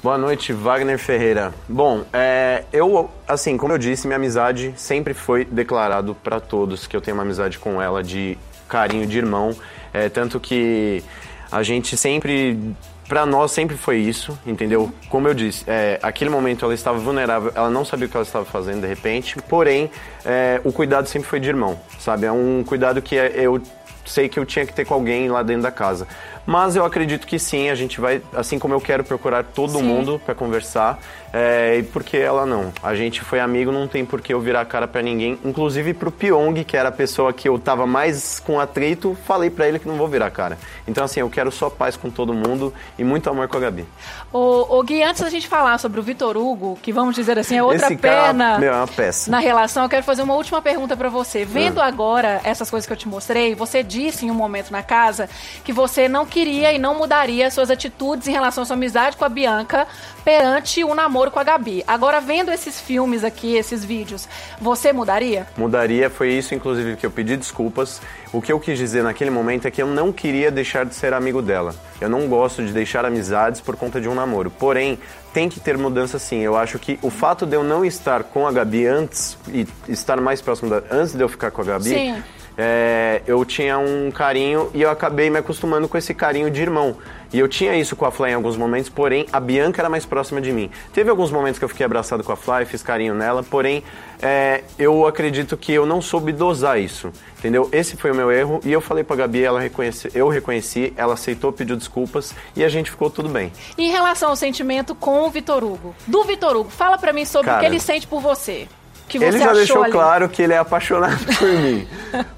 [0.00, 1.52] Boa noite, Wagner Ferreira.
[1.68, 6.96] Bom, é, eu, assim, como eu disse, minha amizade sempre foi declarado pra todos que
[6.96, 9.56] eu tenho uma amizade com ela de carinho de irmão.
[9.92, 11.02] É, tanto que
[11.50, 12.76] a gente sempre,
[13.08, 14.92] pra nós sempre foi isso, entendeu?
[15.08, 18.24] Como eu disse, é, aquele momento ela estava vulnerável, ela não sabia o que ela
[18.24, 19.90] estava fazendo de repente, porém,
[20.24, 22.26] é, o cuidado sempre foi de irmão, sabe?
[22.26, 23.60] É um cuidado que é- eu
[24.04, 26.06] sei que eu tinha que ter com alguém lá dentro da casa.
[26.46, 29.82] Mas eu acredito que sim, a gente vai, assim como eu quero procurar todo Sim.
[29.82, 30.98] mundo pra conversar,
[31.32, 32.72] é, e porque ela não.
[32.82, 35.92] A gente foi amigo, não tem por que eu virar a cara pra ninguém, inclusive
[35.92, 39.78] pro Pyong, que era a pessoa que eu tava mais com atrito, falei pra ele
[39.80, 40.56] que não vou virar a cara.
[40.86, 43.84] Então assim, eu quero só paz com todo mundo e muito amor com a Gabi.
[44.32, 47.56] Ô, ô Gui, antes da gente falar sobre o Vitor Hugo, que vamos dizer assim,
[47.56, 49.30] é outra Esse perna meu, é uma peça.
[49.30, 51.44] na relação, eu quero fazer uma última pergunta pra você.
[51.44, 51.86] Vendo Ah.
[51.86, 55.28] agora essas coisas que eu te mostrei, você disse em um momento na casa
[55.64, 59.24] que você não queria e não mudaria suas atitudes em relação à sua amizade com
[59.24, 59.86] a Bianca
[60.22, 61.82] perante o namoro com a Gabi.
[61.86, 64.28] Agora, vendo esses filmes aqui, esses vídeos,
[64.60, 65.46] você mudaria?
[65.56, 68.02] Mudaria, foi isso inclusive que eu pedi desculpas.
[68.34, 71.14] O que eu quis dizer naquele momento é que eu não queria deixar de ser
[71.14, 71.74] amigo dela.
[71.98, 74.50] Eu não gosto de deixar amizades por conta de um namoro.
[74.50, 74.98] Porém,
[75.32, 76.40] tem que ter mudança sim.
[76.40, 80.20] Eu acho que o fato de eu não estar com a Gabi antes e estar
[80.20, 82.22] mais próximo da antes de eu ficar com a Gabi, Sim.
[82.56, 86.96] É, eu tinha um carinho e eu acabei me acostumando com esse carinho de irmão.
[87.32, 90.06] E eu tinha isso com a Fly em alguns momentos, porém a Bianca era mais
[90.06, 90.70] próxima de mim.
[90.92, 93.82] Teve alguns momentos que eu fiquei abraçado com a Fly, fiz carinho nela, porém
[94.22, 97.68] é, eu acredito que eu não soube dosar isso, entendeu?
[97.72, 101.14] Esse foi o meu erro e eu falei pra Gabi, ela reconhece, eu reconheci, ela
[101.14, 103.52] aceitou, pediu desculpas e a gente ficou tudo bem.
[103.76, 105.94] Em relação ao sentimento com o Vitor Hugo.
[106.06, 108.68] Do Vitor Hugo, fala pra mim sobre o Cara, que ele sente por você.
[109.08, 109.92] Que você ele já deixou ali.
[109.92, 111.86] claro que ele é apaixonado por mim.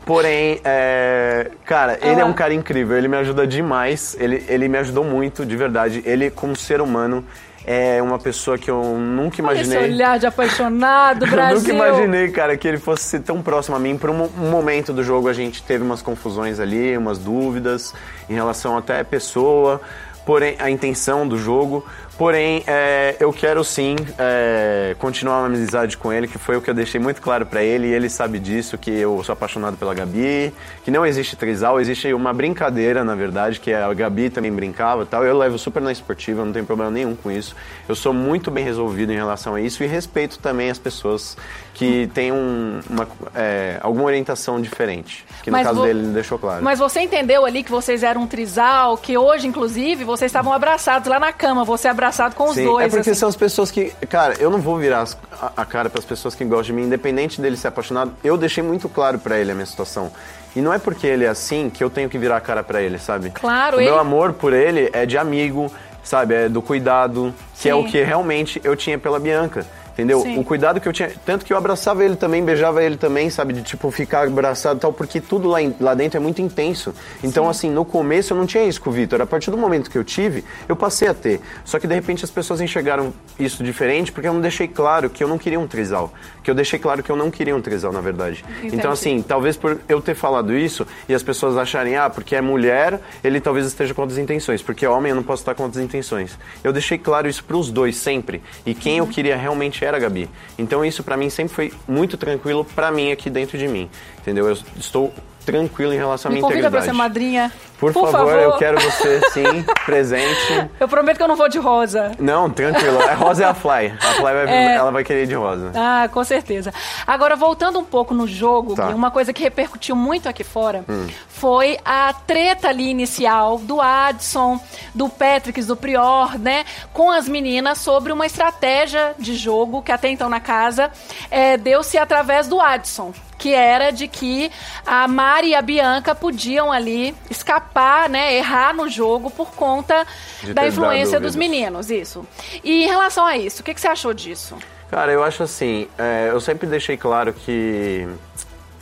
[0.04, 4.78] Porém, é, cara, ele é um cara incrível, ele me ajuda demais, ele, ele me
[4.78, 6.02] ajudou muito, de verdade.
[6.04, 7.24] Ele, como ser humano,
[7.64, 9.94] é uma pessoa que eu nunca Olha esse imaginei.
[9.94, 11.74] olhar de apaixonado, Eu Brasil.
[11.74, 13.96] nunca imaginei, cara, que ele fosse ser tão próximo a mim.
[13.96, 17.94] Por um, um momento do jogo a gente teve umas confusões ali, umas dúvidas
[18.28, 19.80] em relação até à pessoa.
[20.24, 21.84] porém a intenção do jogo.
[22.18, 26.68] Porém, é, eu quero sim é, continuar uma amizade com ele, que foi o que
[26.68, 29.94] eu deixei muito claro para ele, e ele sabe disso, que eu sou apaixonado pela
[29.94, 30.52] Gabi,
[30.84, 35.06] que não existe trisal, existe uma brincadeira, na verdade, que a Gabi também brincava e
[35.06, 35.24] tal.
[35.24, 37.54] Eu levo super na esportiva, não tem problema nenhum com isso.
[37.88, 41.36] Eu sou muito bem resolvido em relação a isso e respeito também as pessoas
[41.72, 46.08] que têm um, uma, é, alguma orientação diferente, que no Mas caso vo- dele ele
[46.08, 46.64] deixou claro.
[46.64, 51.06] Mas você entendeu ali que vocês eram um trisal, que hoje, inclusive, vocês estavam abraçados
[51.08, 52.86] lá na cama, você abraçado com os Sim, dois.
[52.86, 53.18] é porque assim.
[53.20, 53.90] são as pessoas que.
[54.08, 56.72] Cara, eu não vou virar as- a, a cara para as pessoas que gostam de
[56.72, 58.12] mim, independente dele ser apaixonado.
[58.24, 60.10] Eu deixei muito claro para ele a minha situação.
[60.56, 62.80] E não é porque ele é assim que eu tenho que virar a cara para
[62.82, 63.30] ele, sabe?
[63.30, 65.70] Claro, O ele- meu amor por ele é de amigo,
[66.02, 66.34] sabe?
[66.34, 67.78] É do cuidado, que é Sim.
[67.80, 69.64] o que realmente eu tinha pela Bianca.
[69.98, 70.20] Entendeu?
[70.20, 70.38] Sim.
[70.38, 71.10] O cuidado que eu tinha.
[71.26, 73.52] Tanto que eu abraçava ele também, beijava ele também, sabe?
[73.52, 76.94] De tipo, ficar abraçado e tal, porque tudo lá, lá dentro é muito intenso.
[77.20, 79.20] Então, assim, no começo eu não tinha isso com o Vitor.
[79.20, 81.40] A partir do momento que eu tive, eu passei a ter.
[81.64, 85.24] Só que de repente as pessoas enxergaram isso diferente porque eu não deixei claro que
[85.24, 86.12] eu não queria um trisal.
[86.48, 88.42] Que eu deixei claro que eu não queria um trisal, na verdade.
[88.60, 88.74] Entendi.
[88.76, 92.40] Então, assim, talvez por eu ter falado isso e as pessoas acharem, ah, porque é
[92.40, 94.62] mulher, ele talvez esteja com outras intenções.
[94.62, 96.38] Porque é homem, eu não posso estar com outras intenções.
[96.64, 98.40] Eu deixei claro isso pros dois sempre.
[98.64, 99.10] E quem eu Uhum.
[99.10, 100.26] queria realmente era a Gabi.
[100.56, 103.90] Então isso pra mim sempre foi muito tranquilo pra mim aqui dentro de mim.
[104.18, 104.48] Entendeu?
[104.48, 105.12] Eu estou
[105.52, 106.86] tranquilo em relação à Me minha convida pra integridade.
[106.86, 107.52] ser madrinha.
[107.78, 110.68] Por, favor, eu quero você sim, presente.
[110.80, 112.10] Eu prometo que eu não vou de rosa.
[112.18, 113.00] Não, tranquilo.
[113.00, 113.94] A rosa é a Fly.
[114.00, 114.74] A Fly vai, É.
[114.74, 115.70] ela vai querer de rosa.
[115.76, 116.74] Ah, com certeza.
[117.06, 118.88] Agora, voltando um pouco no jogo, Tá.
[118.88, 121.06] Uma coisa que repercutiu muito aqui fora Hum.
[121.28, 124.58] foi a treta ali inicial do Adson,
[124.92, 130.08] do Patrick, do Prior, né, com as meninas sobre uma estratégia de jogo que até
[130.08, 130.90] então na casa
[131.30, 133.12] é, deu-se através do Adson.
[133.38, 134.50] Que era de que
[134.84, 140.04] a Mari e a Bianca podiam ali escapar, né, errar no jogo por conta
[140.42, 142.26] De da influência dos meninos, isso.
[142.64, 144.56] E em relação a isso, o que, que você achou disso?
[144.90, 148.08] Cara, eu acho assim, é, eu sempre deixei claro que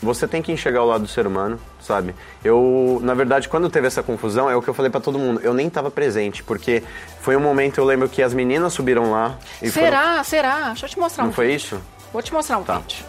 [0.01, 2.15] você tem que enxergar o lado do ser humano, sabe?
[2.45, 5.41] Eu, na verdade, quando teve essa confusão, é o que eu falei pra todo mundo.
[5.43, 6.83] Eu nem tava presente, porque
[7.21, 10.25] foi um momento, eu lembro que as meninas subiram lá e foram- Será?
[10.25, 10.61] Será?
[10.69, 11.57] Deixa eu te mostrar Não um foi vídeo.
[11.57, 11.81] isso?
[12.13, 12.79] Vou te mostrar um Tá.
[12.79, 13.05] vídeo.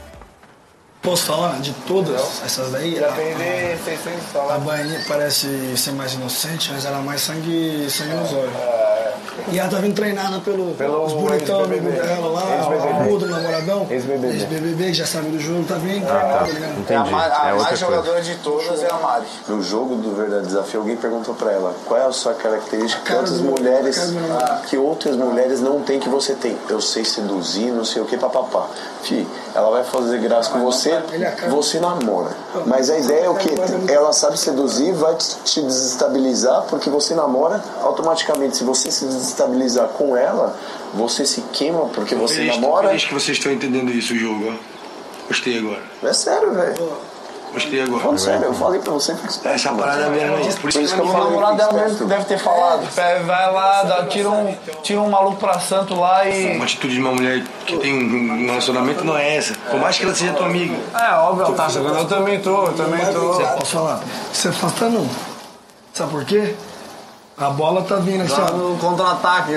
[1.08, 3.02] Posso falar de todas essas daí?
[3.02, 4.58] A, Depender, vocês têm que a falar.
[4.60, 8.54] Bahia parece ser mais inocente, mas ela é mais sangue, sangue nos olhos.
[9.50, 13.00] E ela tá vindo treinada pelo, Pelo os bonitão amigo dela lá, Ex-BBB.
[13.00, 13.88] o Buda, namoradão.
[13.90, 14.34] Ex-BBB.
[14.34, 16.40] Ex-BBB, que já sabe do jogo, tá vindo Ah, treinada, tá.
[16.40, 16.72] tá ligado?
[16.80, 16.94] Entendi.
[16.94, 17.78] É a, ma- a É outra mais coisa.
[17.78, 19.26] jogadora de todas é a Mari.
[19.48, 23.44] No jogo do Verdade Desafio, alguém perguntou pra ela qual é a sua característica do-
[23.44, 24.68] mulheres namorado.
[24.68, 26.58] que outras mulheres não têm que você tem.
[26.68, 28.68] Eu sei seduzir, não sei o que, papapá.
[29.04, 30.97] Fi, ela vai fazer graça com você,
[31.50, 32.36] Você namora.
[32.66, 33.50] Mas a ideia é o que?
[33.92, 40.16] Ela sabe seduzir, vai te desestabilizar, porque você namora, automaticamente, se você se desestabilizar com
[40.16, 40.56] ela,
[40.94, 42.88] você se queima porque você Feliz- namora.
[42.90, 44.54] Feliz que vocês estão entendendo isso, o jogo.
[45.28, 45.82] Gostei agora.
[46.04, 46.76] É sério, velho.
[47.54, 48.02] Gostei agora.
[48.02, 49.16] Falando sério, eu falei pra você.
[49.44, 50.54] Essa parada mesmo aí.
[50.56, 51.28] Por isso que eu O falei.
[51.28, 52.88] namorado dela mesmo que deve ter falado.
[52.94, 56.56] Pé, Vai lá, dá, tira, um, tira um maluco pra santo lá e.
[56.56, 59.54] Uma atitude de uma mulher que tem um relacionamento não é essa.
[59.72, 60.76] Por mais que ela seja tua amiga.
[60.94, 61.98] É, óbvio, tá jogando.
[62.00, 63.34] Eu também tô, eu também tô.
[63.58, 64.02] Posso falar?
[64.32, 65.10] Você afasta não.
[65.94, 66.54] Sabe por quê?
[67.38, 68.56] A bola tá vindo assim, Tá ó.
[68.58, 69.52] no contra-ataque.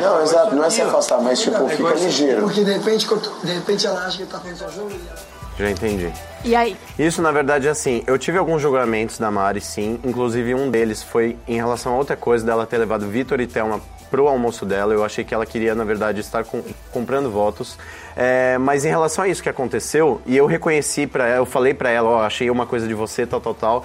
[0.00, 2.42] Não, exato, não é se afastar, mas tipo, fica ligeiro.
[2.42, 3.08] Porque de repente,
[3.42, 6.10] de repente ela acha que tá fazendo seu jogo e ela- Já entendi.
[6.44, 6.76] E aí?
[6.98, 9.98] Isso, na verdade, é assim, eu tive alguns julgamentos da Mari, sim.
[10.04, 13.80] Inclusive, um deles foi em relação a outra coisa dela ter levado Vitor e Thelma
[14.08, 14.94] pro almoço dela.
[14.94, 17.76] Eu achei que ela queria, na verdade, estar com- comprando votos.
[18.16, 21.74] É, mas em relação a isso que aconteceu, e eu reconheci para ela, eu falei
[21.74, 23.84] pra ela, ó, achei uma coisa de você, tal, tal, tal.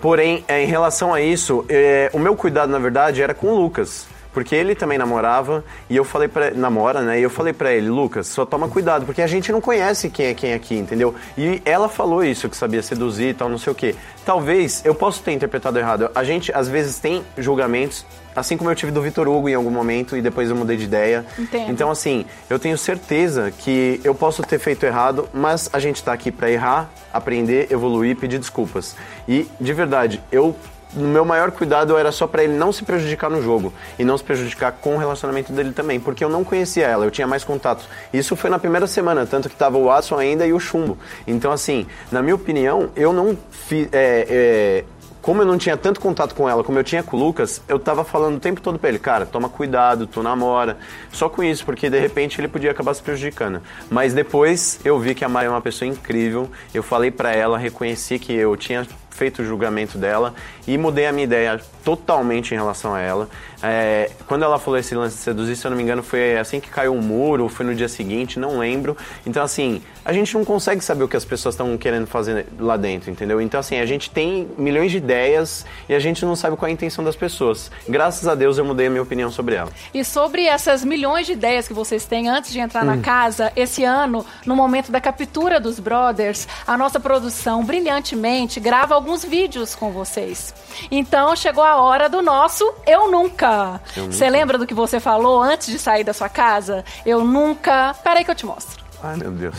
[0.00, 3.60] Porém, é, em relação a isso, é, o meu cuidado, na verdade, era com o
[3.60, 4.06] Lucas.
[4.38, 7.18] Porque ele também namorava e eu falei para namora, né?
[7.18, 10.26] E eu falei pra ele, Lucas, só toma cuidado, porque a gente não conhece quem
[10.26, 11.12] é quem aqui, entendeu?
[11.36, 13.96] E ela falou isso, que sabia seduzir e tal, não sei o quê.
[14.24, 16.08] Talvez eu possa ter interpretado errado.
[16.14, 19.72] A gente às vezes tem julgamentos, assim como eu tive do Vitor Hugo em algum
[19.72, 21.26] momento e depois eu mudei de ideia.
[21.36, 21.72] Entendo.
[21.72, 26.12] Então assim, eu tenho certeza que eu posso ter feito errado, mas a gente tá
[26.12, 28.94] aqui pra errar, aprender, evoluir, pedir desculpas.
[29.26, 30.54] E de verdade, eu
[30.94, 34.16] o meu maior cuidado era só pra ele não se prejudicar no jogo e não
[34.16, 37.44] se prejudicar com o relacionamento dele também, porque eu não conhecia ela, eu tinha mais
[37.44, 37.84] contato.
[38.12, 40.98] Isso foi na primeira semana, tanto que tava o Watson ainda e o Chumbo.
[41.26, 43.88] Então, assim, na minha opinião, eu não fiz.
[43.92, 44.84] é,
[45.28, 47.78] como eu não tinha tanto contato com ela como eu tinha com o Lucas, eu
[47.78, 50.78] tava falando o tempo todo pra ele, cara, toma cuidado, tu namora.
[51.12, 53.60] Só com isso, porque de repente ele podia acabar se prejudicando.
[53.90, 57.58] Mas depois eu vi que a Mari é uma pessoa incrível, eu falei pra ela,
[57.58, 58.86] reconheci que eu tinha
[59.18, 60.32] feito o julgamento dela
[60.66, 63.30] e mudei a minha ideia totalmente em relação a ela.
[63.62, 66.60] É, quando ela falou esse lance de seduzir, se eu não me engano, foi assim
[66.60, 68.94] que caiu o muro, foi no dia seguinte, não lembro.
[69.24, 72.76] Então, assim, a gente não consegue saber o que as pessoas estão querendo fazer lá
[72.76, 73.40] dentro, entendeu?
[73.40, 76.70] Então, assim, a gente tem milhões de ideias e a gente não sabe qual é
[76.70, 77.70] a intenção das pessoas.
[77.88, 79.70] Graças a Deus eu mudei a minha opinião sobre ela.
[79.94, 82.96] E sobre essas milhões de ideias que vocês têm antes de entrar hum.
[82.96, 88.94] na casa, esse ano, no momento da captura dos Brothers, a nossa produção brilhantemente grava
[88.94, 90.54] alguns vídeos com vocês.
[90.90, 93.80] Então chegou a hora do nosso Eu Nunca.
[93.94, 96.84] Você lembra do que você falou antes de sair da sua casa?
[97.04, 97.94] Eu nunca.
[98.02, 98.84] Peraí que eu te mostro.
[99.02, 99.54] Ai, meu Deus.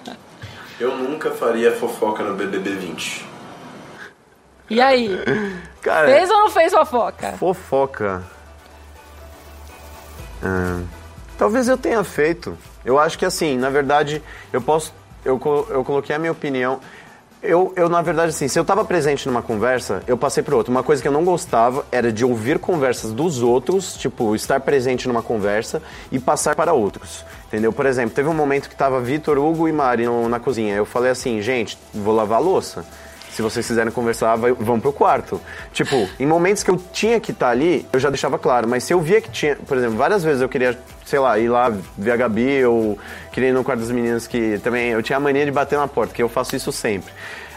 [0.80, 3.26] eu nunca faria fofoca no BBB 20.
[4.70, 5.18] E aí?
[5.82, 7.32] Cara, fez ou não fez fofoca?
[7.32, 8.22] Fofoca.
[10.42, 10.86] Hum,
[11.38, 12.56] talvez eu tenha feito.
[12.84, 14.92] Eu acho que assim, na verdade, eu posso.
[15.24, 16.80] Eu, eu coloquei a minha opinião.
[17.42, 20.70] Eu, eu, na verdade, assim, se eu estava presente numa conversa, eu passei para outra.
[20.70, 25.08] Uma coisa que eu não gostava era de ouvir conversas dos outros, tipo, estar presente
[25.08, 27.24] numa conversa e passar para outros.
[27.48, 27.72] Entendeu?
[27.72, 30.76] Por exemplo, teve um momento que tava Vitor, Hugo e Mari no, na cozinha.
[30.76, 32.86] Eu falei assim, gente, vou lavar a louça.
[33.32, 35.40] Se vocês quiserem conversar, vai, vão pro quarto.
[35.72, 38.68] Tipo, em momentos que eu tinha que estar tá ali, eu já deixava claro.
[38.68, 41.48] Mas se eu via que tinha, por exemplo, várias vezes eu queria, sei lá, ir
[41.48, 42.98] lá ver a Gabi ou
[43.32, 45.88] queria ir no quarto das meninas que também eu tinha a mania de bater na
[45.88, 47.10] porta, que eu faço isso sempre.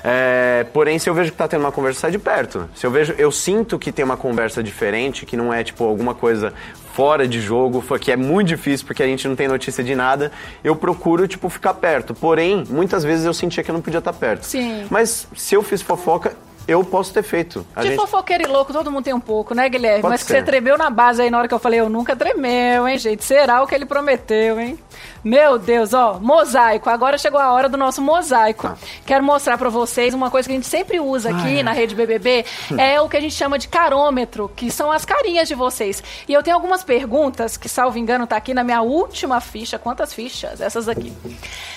[0.08, 2.70] É, porém, se eu vejo que tá tendo uma conversa, sai de perto.
[2.76, 6.13] Se eu vejo, eu sinto que tem uma conversa diferente, que não é tipo alguma
[6.13, 6.54] coisa
[6.94, 10.32] fora de jogo, que é muito difícil porque a gente não tem notícia de nada,
[10.63, 12.13] eu procuro, tipo, ficar perto.
[12.13, 14.44] Porém, muitas vezes eu sentia que eu não podia estar perto.
[14.44, 14.86] Sim.
[14.91, 16.36] Mas se eu fiz fofoca,
[16.67, 17.65] eu posso ter feito.
[17.75, 17.97] A de gente...
[17.97, 20.01] fofoqueiro e louco, todo mundo tem um pouco, né, Guilherme?
[20.01, 20.25] Pode Mas ser.
[20.25, 22.97] que você tremeu na base aí na hora que eu falei, eu nunca tremeu, hein,
[22.97, 23.23] gente?
[23.23, 24.78] Será o que ele prometeu, hein?
[25.23, 26.89] Meu Deus, ó, mosaico.
[26.89, 28.67] Agora chegou a hora do nosso mosaico.
[28.67, 28.78] Ah.
[29.06, 31.63] Quero mostrar para vocês uma coisa que a gente sempre usa aqui Ai.
[31.63, 32.80] na rede BBB, hum.
[32.80, 36.04] é o que a gente chama de carômetro, que são as carinhas de vocês.
[36.28, 39.78] E eu tenho algumas perguntas, que salvo engano tá aqui na minha última ficha.
[39.78, 40.62] Quantas fichas?
[40.62, 41.13] Essas aqui.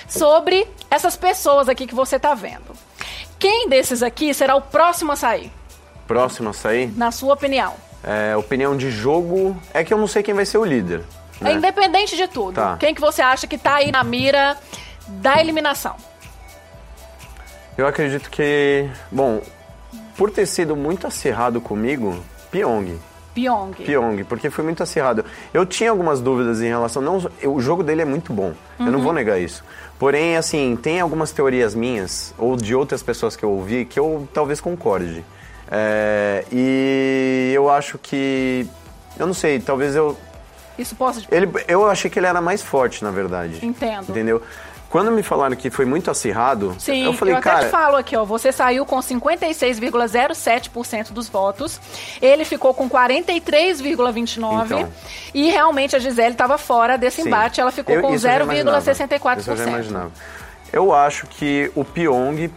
[0.09, 2.88] Sobre essas pessoas aqui que você tá vendo.
[3.39, 5.53] Quem desses aqui será o próximo a sair?
[6.07, 6.93] Próximo a sair?
[6.97, 7.75] Na sua opinião.
[8.03, 11.05] É, opinião de jogo é que eu não sei quem vai ser o líder.
[11.41, 11.53] Né?
[11.53, 12.55] É independente de tudo.
[12.55, 12.77] Tá.
[12.79, 14.57] Quem que você acha que tá aí na mira
[15.07, 15.97] da eliminação?
[17.77, 19.41] Eu acredito que, bom,
[20.17, 22.19] por ter sido muito acirrado comigo,
[22.51, 22.99] Pyong.
[23.35, 23.73] Pyong.
[23.73, 25.25] Pyong, porque foi muito acirrado.
[25.55, 27.01] Eu tinha algumas dúvidas em relação.
[27.01, 28.53] Não, o jogo dele é muito bom.
[28.81, 28.87] Uhum.
[28.87, 29.15] Eu não vou uhum.
[29.15, 29.65] negar isso.
[29.99, 34.29] Porém, assim, tem algumas teorias minhas, ou de outras pessoas que eu ouvi, que eu
[34.33, 35.25] talvez concorde.
[35.71, 38.67] É, e eu acho que.
[39.19, 40.17] Eu não sei, talvez eu.
[40.79, 41.23] Isso possa.
[41.31, 43.65] Ele, eu achei que ele era mais forte, na verdade.
[43.65, 44.11] Entendo.
[44.11, 44.41] Entendeu?
[44.91, 47.67] Quando me falaram que foi muito acirrado, Sim, eu falei, eu até cara...
[47.67, 51.79] te falo aqui, ó, você saiu com 56,07% dos votos,
[52.23, 54.91] ele ficou com 43,29% então,
[55.35, 57.29] e realmente a Gisele estava fora desse sim.
[57.29, 59.39] embate, ela ficou eu, com 0,64%.
[59.39, 60.11] Isso eu já imaginava.
[60.73, 62.51] Eu acho que o Pyong,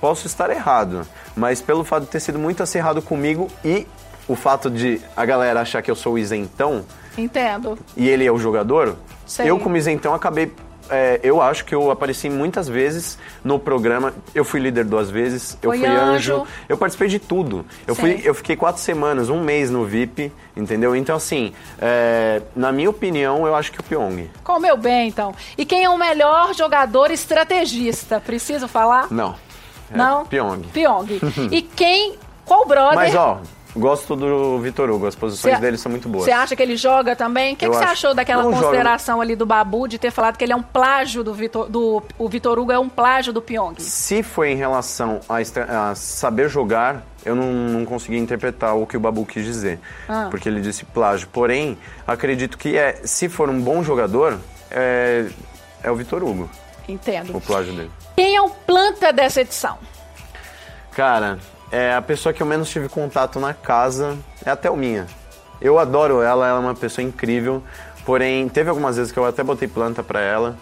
[0.00, 3.88] posso estar errado, mas pelo fato de ter sido muito acirrado comigo e
[4.28, 6.84] o fato de a galera achar que eu sou o isentão...
[7.18, 7.76] Entendo.
[7.96, 9.50] E ele é o jogador, Sei.
[9.50, 10.52] eu como isentão acabei
[10.92, 14.12] é, eu acho que eu apareci muitas vezes no programa.
[14.34, 16.34] Eu fui líder duas vezes, eu fui anjo.
[16.34, 16.46] anjo.
[16.68, 17.64] eu participei de tudo.
[17.86, 20.94] Eu, fui, eu fiquei quatro semanas, um mês no VIP, entendeu?
[20.94, 24.30] Então, assim, é, na minha opinião, eu acho que o Pyong.
[24.44, 25.34] Comeu bem, então.
[25.56, 28.20] E quem é o melhor jogador estrategista?
[28.20, 29.08] Preciso falar?
[29.10, 29.34] Não.
[29.90, 30.26] É Não?
[30.26, 30.62] Pyong.
[30.72, 31.20] Pyong.
[31.50, 32.16] e quem.
[32.44, 32.96] Qual brother?
[32.96, 33.40] Mas, ó,
[33.74, 36.24] Gosto do Vitor Hugo, as posições dele são muito boas.
[36.24, 37.54] Você acha que ele joga também?
[37.54, 39.24] O que, você achou daquela consideração joga...
[39.24, 42.28] ali do Babu de ter falado que ele é um plágio do Vitor do o
[42.28, 43.74] Vitor Hugo é um plágio do Pyong?
[43.78, 45.38] Se foi em relação a,
[45.90, 50.28] a saber jogar, eu não, não, consegui interpretar o que o Babu quis dizer, ah.
[50.30, 51.28] porque ele disse plágio.
[51.28, 54.38] Porém, acredito que é, se for um bom jogador,
[54.70, 55.26] é,
[55.82, 56.50] é o Vitor Hugo.
[56.86, 57.34] Entendo.
[57.34, 57.90] O plágio dele.
[58.16, 59.78] Quem é o planta dessa edição?
[60.94, 61.38] Cara,
[61.72, 65.06] é a pessoa que eu menos tive contato na casa é a Thelminha.
[65.58, 67.62] Eu adoro ela, ela é uma pessoa incrível.
[68.04, 70.56] Porém, teve algumas vezes que eu até botei planta para ela.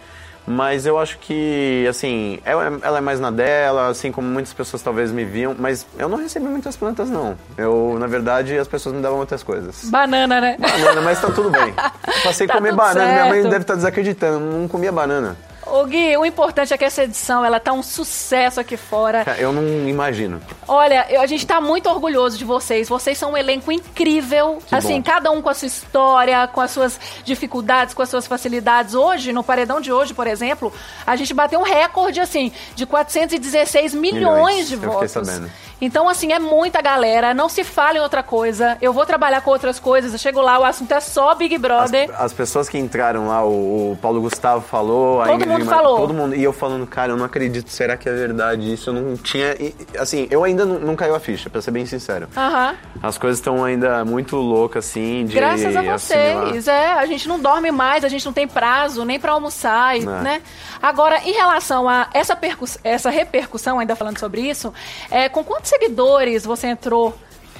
[0.46, 4.83] Mas eu acho que, assim, ela, ela, é mais na dela, assim como muitas pessoas
[4.83, 7.37] talvez me viam, mas eu não recebi muitas plantas, não.
[7.59, 9.85] Eu, na verdade, as pessoas me davam outras coisas.
[9.90, 10.57] Banana, né?
[10.59, 11.75] Banana, mas tá tudo bem.
[12.25, 13.12] Passei tá a comer banana, certo.
[13.12, 15.37] minha mãe deve estar tá desacreditando, não comia banana.
[15.70, 19.25] Ô Gui, o importante é que essa edição, ela tá um sucesso aqui fora.
[19.38, 20.40] Eu não imagino.
[20.66, 22.88] Olha, a gente tá muito orgulhoso de vocês.
[22.88, 24.58] Vocês são um elenco incrível.
[24.66, 25.02] Que assim, bom.
[25.02, 28.94] cada um com a sua história, com as suas dificuldades, com as suas facilidades.
[28.94, 30.73] Hoje, no paredão de hoje, por exemplo,
[31.06, 35.12] a gente bateu um recorde, assim, de 416 milhões, milhões de eu votos.
[35.12, 35.50] Fiquei sabendo.
[35.81, 37.33] Então, assim, é muita galera.
[37.33, 38.76] Não se fala em outra coisa.
[38.83, 40.12] Eu vou trabalhar com outras coisas.
[40.12, 42.10] Eu chego lá, o assunto é só Big Brother.
[42.14, 45.96] As, as pessoas que entraram lá, o, o Paulo Gustavo falou, Todo mundo Guimarães- falou.
[45.98, 46.35] Todo mundo.
[46.35, 48.90] E eu falando, cara, eu não acredito, será que é verdade isso?
[48.90, 49.54] Eu não tinha.
[49.58, 52.28] e, Assim, eu ainda não, não caiu a ficha, pra ser bem sincero.
[52.37, 52.74] Aham.
[53.02, 55.98] As coisas estão ainda muito loucas, assim, de Graças a assimilar.
[55.98, 56.92] vocês, é.
[56.92, 60.04] A gente não dorme mais, a gente não tem prazo nem pra almoçar, e, É.
[60.04, 60.42] né?
[60.83, 62.38] Agora, em relação a essa,
[62.85, 64.72] essa repercussão, ainda falando sobre isso,
[65.10, 67.16] é, com quantos seguidores você entrou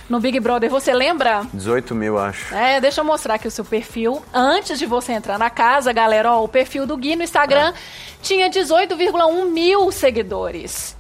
[0.08, 0.68] no Big Brother?
[0.68, 1.46] Você lembra?
[1.54, 2.54] 18 mil, acho.
[2.54, 4.22] É, deixa eu mostrar aqui o seu perfil.
[4.34, 7.72] Antes de você entrar na casa, galera, ó, o perfil do Gui no Instagram
[8.20, 10.96] tinha 18,1 mil seguidores.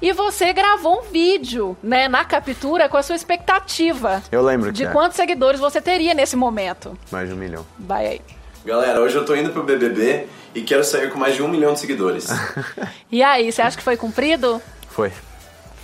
[0.00, 4.22] E você gravou um vídeo, né, na captura com a sua expectativa.
[4.30, 4.90] Eu lembro De é.
[4.90, 6.96] quantos seguidores você teria nesse momento?
[7.10, 7.66] Mais de um milhão.
[7.76, 8.20] Vai aí.
[8.64, 11.72] Galera, hoje eu tô indo pro BBB e quero sair com mais de um milhão
[11.72, 12.28] de seguidores.
[13.10, 14.60] E aí, você acha que foi cumprido?
[14.90, 15.10] Foi.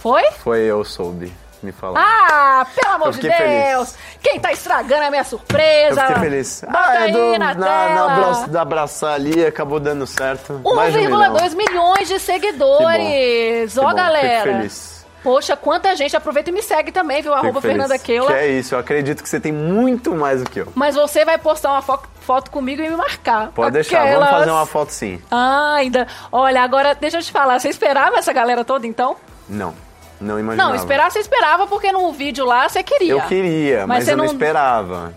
[0.05, 0.23] Foi?
[0.33, 1.33] Foi, eu soube.
[1.63, 1.99] Me falar.
[1.99, 3.65] Ah, pelo amor Eu de fiquei feliz.
[3.71, 3.95] Deus!
[4.23, 6.01] Quem tá estragando a minha Eu surpresa?
[6.09, 6.63] fiquei feliz.
[6.67, 10.61] Bota ah, é aí do, na, na, na abraçar ali, acabou dando certo.
[10.75, 11.35] Mais de um milhão.
[11.35, 13.79] 1,2 milhões de seguidores.
[13.79, 14.43] Ó, fico galera.
[14.43, 15.07] feliz.
[15.23, 16.15] Poxa, quanta gente.
[16.15, 17.33] Aproveita e me segue também, viu?
[17.33, 17.77] Fico Arroba feliz.
[17.79, 18.27] Fernanda Keula.
[18.31, 20.69] Que é isso, eu acredito que você tem muito mais do que eu.
[20.75, 23.49] Mas você vai postar uma fo- foto comigo e me marcar.
[23.53, 25.19] Pode deixar, vamos Aquelas- fazer uma foto sim.
[25.31, 26.07] Ah, ainda.
[26.31, 27.59] Olha, agora deixa eu te falar.
[27.59, 29.17] Você esperava essa galera toda então?
[29.49, 29.75] Não,
[30.21, 30.71] não imaginava.
[30.71, 33.13] Não, esperar você esperava porque no vídeo lá você queria.
[33.13, 35.13] Eu queria, mas, você eu não esperava.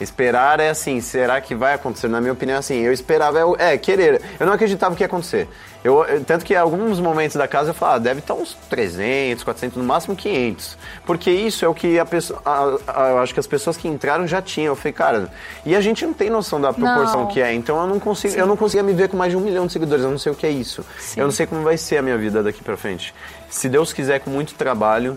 [0.00, 2.08] Esperar é assim, será que vai acontecer?
[2.08, 4.22] Na minha opinião, assim, eu esperava, é, é, querer.
[4.38, 5.48] Eu não acreditava que ia acontecer.
[5.82, 8.56] Eu, eu- tanto que em alguns momentos da casa eu falava, ah, deve estar uns
[8.68, 10.76] 300, 400, no máximo 500.
[11.06, 13.86] Porque isso é o que a pessoa, a- a- eu acho que as pessoas que
[13.88, 14.72] entraram já tinham.
[14.72, 15.28] Eu falei, cara,
[15.64, 17.26] e a gente não tem noção da proporção Não.
[17.28, 17.52] que é.
[17.52, 19.72] Então eu não consigo, eu não conseguia me ver com mais de um milhão de
[19.72, 20.04] seguidores.
[20.04, 20.84] Eu não sei o que é isso.
[20.98, 21.20] Sim.
[21.20, 23.14] Eu não sei como vai ser a minha vida daqui pra frente.
[23.48, 25.16] Se Deus quiser, com muito trabalho.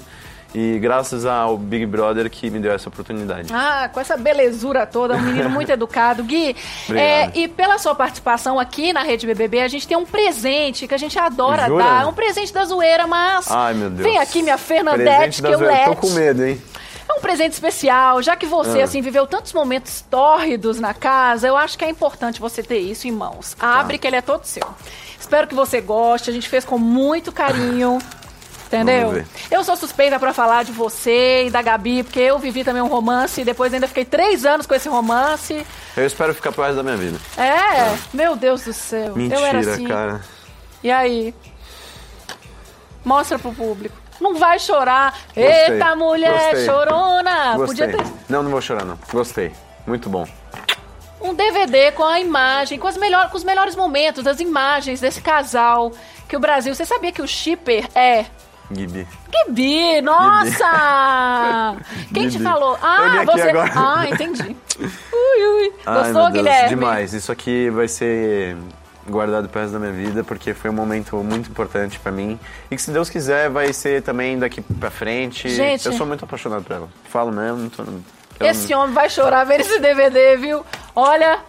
[0.54, 3.54] E graças ao Big Brother que me deu essa oportunidade.
[3.54, 6.24] Ah, com essa belezura toda, um menino muito educado.
[6.24, 6.56] Gui,
[6.94, 10.94] é, e pela sua participação aqui na Rede BBB, a gente tem um presente que
[10.94, 11.84] a gente adora Jura?
[11.84, 12.08] dar.
[12.08, 13.50] Um presente da zoeira, mas.
[13.50, 14.02] Ai, meu Deus.
[14.02, 15.84] Vem aqui, minha Fernandete, que eu zoeira.
[15.86, 16.00] Tô lete.
[16.02, 16.62] com medo, hein?
[17.10, 18.84] É um presente especial, já que você, Ah.
[18.86, 23.08] assim, viveu tantos momentos tórridos na casa, eu acho que é importante você ter isso
[23.08, 23.56] em mãos.
[23.60, 24.66] Abre que ele é todo seu.
[25.20, 28.00] Espero que você goste, a gente fez com muito carinho.
[28.72, 29.26] Entendeu?
[29.50, 32.88] Eu sou suspeita pra falar de você e da Gabi, porque eu vivi também um
[32.88, 35.68] romance e depois ainda fiquei três anos com esse romance.
[35.98, 37.20] Eu espero ficar pro resto da minha vida.
[37.38, 39.14] É, meu Deus do céu.
[39.14, 39.86] Mentira, eu era assim.
[39.88, 40.22] cara.
[40.82, 41.36] E aí?
[43.04, 43.96] Mostra pro público.
[44.22, 45.18] Não vai chorar.
[45.36, 46.66] Gostei, Eita, mulher gostei.
[46.66, 47.58] chorona!
[47.58, 47.88] Gostei.
[47.88, 48.98] Podia ter Não, não vou chorar, não.
[49.12, 49.52] Gostei.
[49.86, 50.26] Muito bom.
[51.20, 55.20] um DVD com a imagem, com, as melhor, com os melhores momentos, das imagens desse
[55.22, 55.92] casal.
[56.30, 56.74] Que o Brasil.
[56.74, 58.26] Você sabia que o shipper é.
[58.74, 59.08] Gibi.
[59.48, 61.76] Gibi, nossa!
[62.14, 62.44] Quem te Gibi.
[62.44, 62.78] falou?
[62.82, 63.42] Ah, você.
[63.50, 63.72] agora.
[63.76, 64.56] Ah, entendi.
[64.80, 65.74] Ui, ui.
[65.86, 66.70] Ai, Gostou, Deus, Guilherme?
[66.70, 67.14] demais.
[67.14, 68.56] Isso aqui vai ser
[69.08, 72.40] guardado pro resto da minha vida, porque foi um momento muito importante pra mim.
[72.70, 75.50] E que se Deus quiser, vai ser também daqui pra frente.
[75.50, 75.86] Gente.
[75.86, 76.90] Eu sou muito apaixonado por ela.
[77.10, 77.70] Falo mesmo.
[77.70, 77.84] Tô,
[78.46, 80.64] Esse homem vai chorar vendo esse DVD, viu?
[80.96, 81.40] Olha.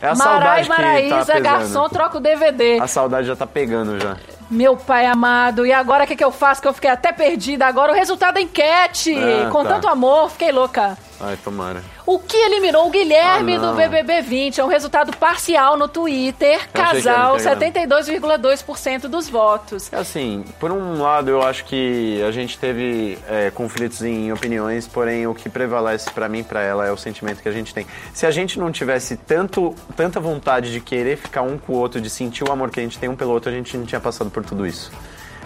[0.00, 2.80] É a Marai Maraísa, tá garçom, troca o DVD.
[2.80, 4.16] A saudade já tá pegando já.
[4.52, 6.60] Meu pai amado, e agora o que, que eu faço?
[6.60, 7.64] Que eu fiquei até perdida.
[7.64, 9.14] Agora o resultado da enquete.
[9.16, 9.70] Ah, Com tá.
[9.70, 10.98] tanto amor, fiquei louca.
[11.18, 11.82] Ai, tomara.
[12.04, 13.74] O que eliminou o Guilherme Ah, do.
[13.74, 16.60] BBB 20 é um resultado parcial no Twitter.
[16.74, 17.60] era Casal, integrado.
[17.60, 19.92] 72,2% dos votos.
[19.92, 25.26] Assim, por um lado, eu acho que a gente teve é, conflitos em opiniões, porém
[25.26, 27.86] o que prevalece pra mim e pra ela é o sentimento que a gente tem.
[28.12, 32.00] Se a gente não tivesse tanto, tanta vontade de querer ficar um com o outro,
[32.00, 34.00] de sentir o amor que a gente tem um pelo outro, a gente não tinha
[34.00, 34.90] passado por tudo isso.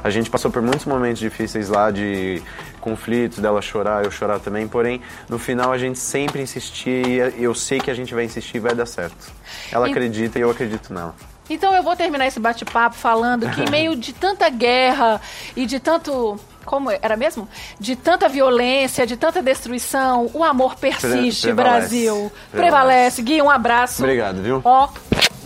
[0.06, 2.40] A gente passou por muitos momentos difíceis lá de
[2.80, 7.52] conflitos, dela chorar, eu chorar também, porém, no final a gente sempre insistia e eu
[7.56, 9.32] sei que a gente vai insistir e vai dar certo.
[9.72, 11.12] Ela E- acredita e eu acredito nela.
[11.50, 15.20] Então eu vou terminar esse bate-papo falando que em meio de tanta guerra
[15.56, 16.38] e de tanto.
[16.64, 17.48] Como era mesmo?
[17.78, 21.78] De tanta violência, de tanta destruição, o amor persiste, prevalece.
[21.78, 22.32] Brasil.
[22.52, 23.22] Prevalece.
[23.22, 24.02] Gui, um abraço.
[24.02, 24.60] Obrigado, viu?
[24.64, 24.88] Ó,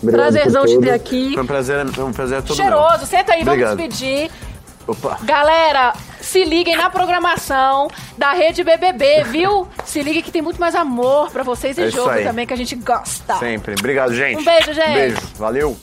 [0.03, 1.33] prazerzão te ter aqui.
[1.35, 2.99] Foi um prazer, foi um prazer todo Cheiroso.
[2.99, 3.07] meu.
[3.07, 3.77] Senta aí, vamos Obrigado.
[3.77, 4.31] despedir.
[4.87, 5.19] Opa.
[5.23, 9.69] Galera, se liguem na programação da Rede BBB, viu?
[9.85, 12.57] Se liguem que tem muito mais amor pra vocês e É jogo também que a
[12.57, 13.37] gente gosta.
[13.39, 13.75] Sempre.
[13.79, 14.41] Obrigado, gente.
[14.41, 14.91] Um beijo, gente.
[14.91, 15.17] Um beijo.
[15.37, 15.77] Valeu.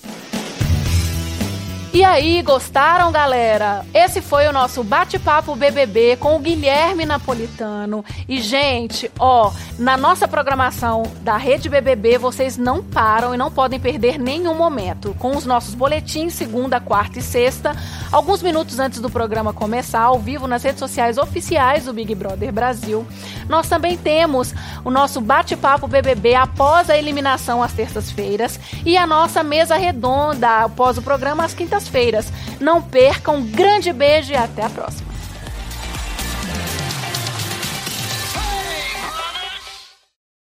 [1.94, 3.84] E aí, gostaram, galera?
[3.94, 8.04] Esse foi o nosso bate-papo BBB com o Guilherme Napolitano.
[8.28, 13.80] E, gente, ó, na nossa programação da Rede BBB, vocês não param e não podem
[13.80, 15.16] perder nenhum momento.
[15.18, 17.76] Com os nossos boletins, segunda, quarta e sexta,
[18.12, 22.52] alguns minutos antes do programa começar, ao vivo nas redes sociais oficiais do Big Brother
[22.52, 23.08] Brasil.
[23.48, 29.42] Nós também temos o nosso bate-papo BBB após a eliminação às terças-feiras e a nossa
[29.42, 32.32] mesa redonda após o programa às quintas-feiras.
[32.60, 35.07] Não percam, um grande beijo e até a próxima.